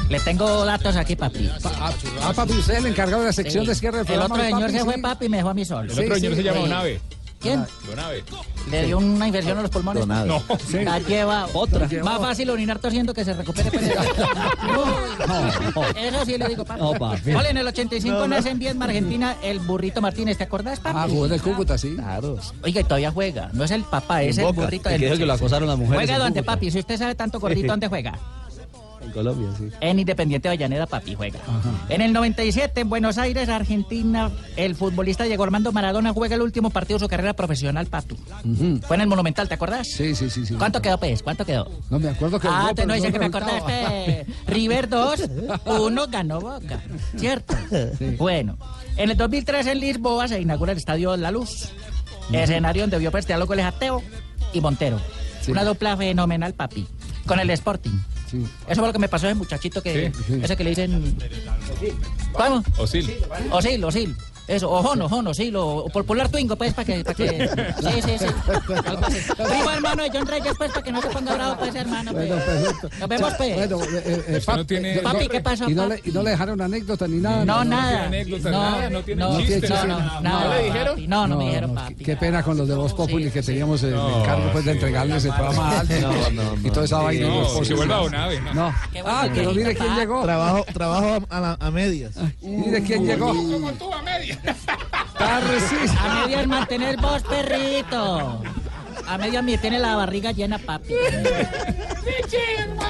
[0.09, 1.51] Le tengo datos aquí, papi.
[1.65, 3.69] Ah, papi, usted es el encargado de la sección Sí.
[3.71, 4.73] de cierre del El otro ¿no, señor papi?
[4.73, 5.01] se fue, Sí.
[5.01, 5.93] papi, y me dejó a mí solo.
[5.93, 6.99] El otro señor se llama Sí.
[7.47, 7.71] Donave.
[7.87, 7.97] ¿Quién?
[7.97, 8.25] Donave.
[8.71, 10.01] Le dio una infección a los pulmones.
[10.01, 10.29] Donave.
[10.29, 10.43] No.
[10.67, 10.79] Sí.
[10.85, 11.47] La lleva.
[11.53, 11.89] Otra.
[12.03, 13.71] Más fácil orinar tosiendo que se recupere.
[13.71, 13.91] pues.
[15.97, 16.81] Eso sí le digo, papi.
[16.81, 17.35] No, papi.
[17.35, 18.29] Ole, en el 85 No, no.
[18.29, 20.39] nace en Viedma, Argentina, el burrito Martínez.
[20.39, 20.99] ¿Te acordás, papi?
[20.99, 21.95] Ah, jugó en el Cúcuta, sí.
[21.97, 22.39] Claro.
[22.63, 23.51] Oiga, y todavía juega.
[23.53, 25.79] No es el papá, es el burrito el del que dijo que lo acosaron las
[25.79, 26.71] mujeres Juega donde, papi.
[26.71, 28.19] Si usted sabe tanto gordito, ¿dónde juega?
[29.07, 29.69] En Colombia, sí.
[29.81, 31.39] En Independiente de Avellaneda, papi, juega.
[31.89, 36.71] En el 97, en Buenos Aires, Argentina, el futbolista Diego Armando Maradona juega el último
[36.71, 38.17] partido de su carrera profesional, papi.
[38.87, 39.87] Fue en el Monumental, ¿te acordás?
[39.89, 40.45] Sí, sí, sí.
[40.45, 40.55] sí.
[40.55, 41.23] ¿Cuánto quedó, pues?
[41.23, 41.71] ¿Cuánto quedó?
[41.91, 44.27] No me acuerdo que Ah, te no dice no que me acordaste.
[44.47, 45.23] River 2,
[45.67, 46.81] 1 ganó Boca.
[47.17, 47.55] ¿Cierto?
[48.19, 48.59] Bueno,
[48.97, 51.71] en el 2003 en Lisboa se inaugura el Estadio La Luz.
[52.33, 54.03] Escenario donde vio prestear los goles a Teo
[54.53, 55.01] y Montero.
[55.49, 56.87] Una dupla fenomenal, papi.
[57.25, 57.93] Con el Sporting.
[58.27, 60.13] Eso fue lo que me pasó ese muchachito que.
[60.27, 60.41] Sí.
[60.43, 61.17] Ese que le dicen.
[62.33, 62.63] ¿Cómo?
[62.79, 63.11] Osil.
[63.51, 64.17] Osil, Osil.
[64.49, 67.29] Eso, o Jono, Jono, sí, lo, o por polar Twingo, pues, para que, para que,
[67.81, 68.25] sí, sí, sí,
[68.87, 69.19] algo así.
[69.35, 72.29] Primo hermano de John Reyes, pues, para que no se ponga bravo, pues, hermano, pues.
[72.29, 72.89] Bueno, perfecto.
[73.01, 73.57] Nos vemos, pues.
[73.57, 76.11] Bueno, eh, eh, Usted no tiene- Papi, ¿qué pasó, Y no, le, papi?
[76.11, 77.45] y no le dejaron anécdota ni nada.
[77.45, 78.05] No, nada.
[78.07, 79.87] anécdota, no, nada, no tiene no, chiste, no, nada.
[79.87, 80.95] no, nada, ¿No le dijeron?
[80.95, 81.95] papi, No, no, me dijeron, papi.
[82.05, 85.33] Qué pena con los de Voz Populi que teníamos el encargo pues, de entregarles el
[85.35, 87.05] programa a alguien No, no, y toda esa no.
[87.05, 87.27] vaina.
[87.29, 88.55] No, Los si vuelve a Donave, no.
[88.55, 88.75] No.
[89.05, 90.23] Ah, pero mire quién llegó.
[90.23, 92.15] Trabajo, trabajo a, medias.
[92.43, 93.29] Mire quién llegó.
[93.29, 94.03] Como tú a
[94.43, 94.57] media.
[95.19, 96.01] Tarcisio.
[96.01, 98.43] A medias mantener vos, perrito.
[99.07, 100.95] A medias me tiene la barriga llena, papi.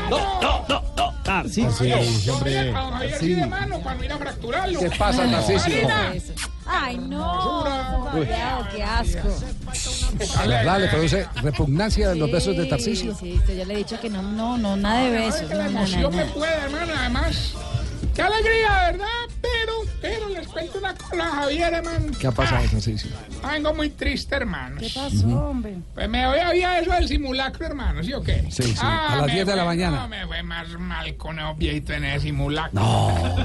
[0.09, 1.13] No, no, no, no.
[1.23, 2.03] Tarcisio.
[2.03, 2.75] Sí, hombre.
[3.19, 3.35] Sí.
[3.35, 4.79] de mano para ir a fracturarlo.
[4.79, 5.89] ¿Qué pasa, Tarcisio?
[6.67, 7.65] Ay, no.
[8.13, 9.29] Fabián, qué asco.
[10.17, 13.15] ¿De verdad le produce repugnancia de los besos de Sí, Tarcisio?
[13.15, 15.43] Sí, yo ya le he dicho que no, no, no, nada de besos.
[15.43, 17.55] Que la no, no, emoción no, me puede, hermano, además.
[18.15, 19.07] Qué alegría, ¿verdad?
[19.41, 19.73] Pero,
[20.09, 22.07] pero les cuento una cosa, Javier, hermano.
[22.19, 23.11] ¿Qué ha pasado, Tarcisio?
[23.43, 24.81] Ah, Vengo muy triste, hermanos.
[24.81, 25.77] ¿Qué pasó, hombre?
[25.95, 28.45] Pues me voy había eso del simulacro, hermano, ¿sí o qué?
[28.51, 30.01] Sí, sí, a las me 10 de la mañana.
[30.03, 32.81] No, me fue más mal con esos viejitos en ese simulacro.
[32.81, 33.37] No.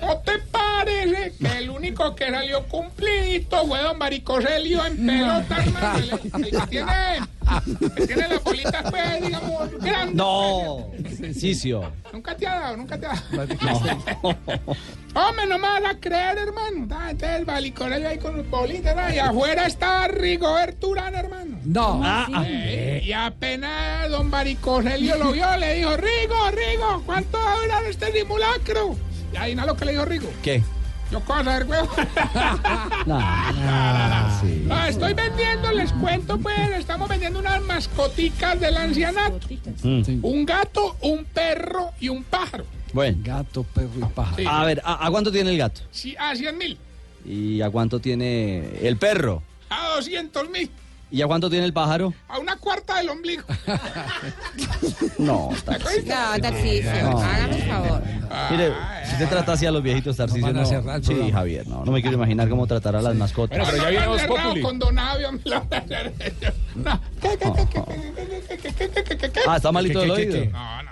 [0.00, 5.98] ¿No te parece que el único que salió cumplidito fue don Maricoselio en pelota, hermano?
[5.98, 6.92] El, el que tiene,
[8.06, 10.14] tiene las bolitas, pues, digamos, grandes.
[10.14, 10.90] No.
[11.20, 11.92] Tarcisio.
[12.12, 13.56] Nunca te ha dado, nunca te ha dado.
[15.14, 16.86] Hombre, no me vas a creer, hermano.
[16.92, 19.12] Ah, Entonces el ahí con los bolitas, ¿no?
[19.14, 21.58] y afuera estaba Rigoberto Urán, hermano.
[21.64, 22.00] No.
[22.44, 27.84] Eh, y apenas don Baricoselio lo vio, le dijo, Rigo, Rigo, ¿cuánto va a durar
[27.86, 28.96] este simulacro?
[29.32, 30.30] Y ahí no lo que le dijo Rigo.
[30.42, 30.62] ¿Qué?
[31.10, 31.88] Yo cosa saber, huevo.
[33.06, 33.18] No.
[34.40, 34.66] Sí.
[34.70, 39.40] Ah, estoy vendiendo, les cuento, pues, estamos vendiendo unas mascoticas del ancianato.
[39.82, 40.24] Mm.
[40.24, 42.64] Un gato, un perro y un pájaro.
[42.92, 43.18] Bueno.
[43.22, 44.36] Gato, perro y pájaro.
[44.36, 44.44] Sí.
[44.48, 45.80] A ver, ¿a, a cuánto tiene el gato?
[45.90, 46.78] Sí, a 100 mil,
[47.24, 49.42] ¿Y a cuánto tiene el perro?
[49.68, 50.70] a 200 mil,
[51.12, 52.14] ¿Y a cuánto tiene el pájaro?
[52.28, 53.42] A una cuarta del ombligo.
[55.18, 56.14] no, Tarcisio.
[56.14, 57.18] No, Tarcisio, no.
[57.18, 58.02] hágame el favor.
[58.50, 58.72] Mire,
[59.10, 60.62] si te trata así a los viejitos, Tarcisio, no.
[60.62, 61.02] no.
[61.02, 61.84] Sí, Javier, no.
[61.84, 63.68] No me quiero imaginar cómo tratar a las mascotas.
[63.68, 64.62] Pero ya viene Voz Populi.
[64.62, 65.40] Con Donavio, no.
[69.46, 70.44] Ah, ¿está malito el oído?
[70.46, 70.90] No, no,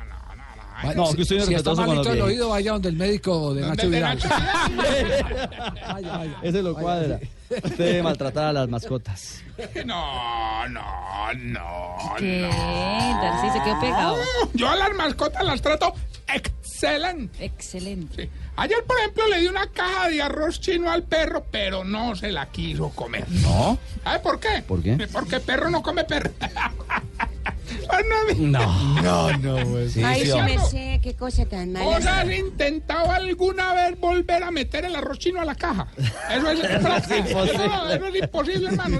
[0.85, 0.95] no.
[0.95, 3.89] No, que usted si, si está malito el oído, vaya donde el médico de Nacho
[3.89, 4.19] Vidal.
[6.43, 7.21] Ese lo cuadra.
[7.51, 9.42] Usted debe maltratar a las mascotas.
[9.84, 12.40] No, no, no, ¿Qué?
[12.42, 13.20] no.
[13.20, 14.16] Tarcisio, qué pegado.
[14.55, 15.94] Yo a las mascotas las trato
[16.32, 17.44] excelente.
[17.44, 18.24] Excelente.
[18.24, 18.30] Sí.
[18.57, 22.30] Ayer, por ejemplo, le di una caja de arroz chino al perro, pero no se
[22.30, 23.24] la quiso comer.
[23.28, 23.78] ¿No?
[24.05, 24.62] ¿Sabe por qué?
[24.66, 25.09] ¿Por qué?
[25.12, 26.30] Porque perro no come perro.
[27.86, 28.16] Bueno,
[28.59, 29.03] No.
[29.03, 29.92] No, no, pues.
[29.92, 32.34] Sí, Ay, sí, me sé, qué cosa tan ¿Vos has mala.
[32.34, 35.86] intentado alguna vez volver a meter el arroz chino a la caja?
[36.30, 36.59] Eso es,
[37.18, 37.68] imposible.
[37.68, 38.99] No, eso es imposible, hermano.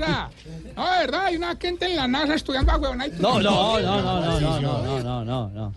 [0.77, 3.07] no, de verdad, hay una gente en la NASA estudiando a huevona.
[3.19, 5.75] No, no, no, no, no, no, no, no, no, no, no.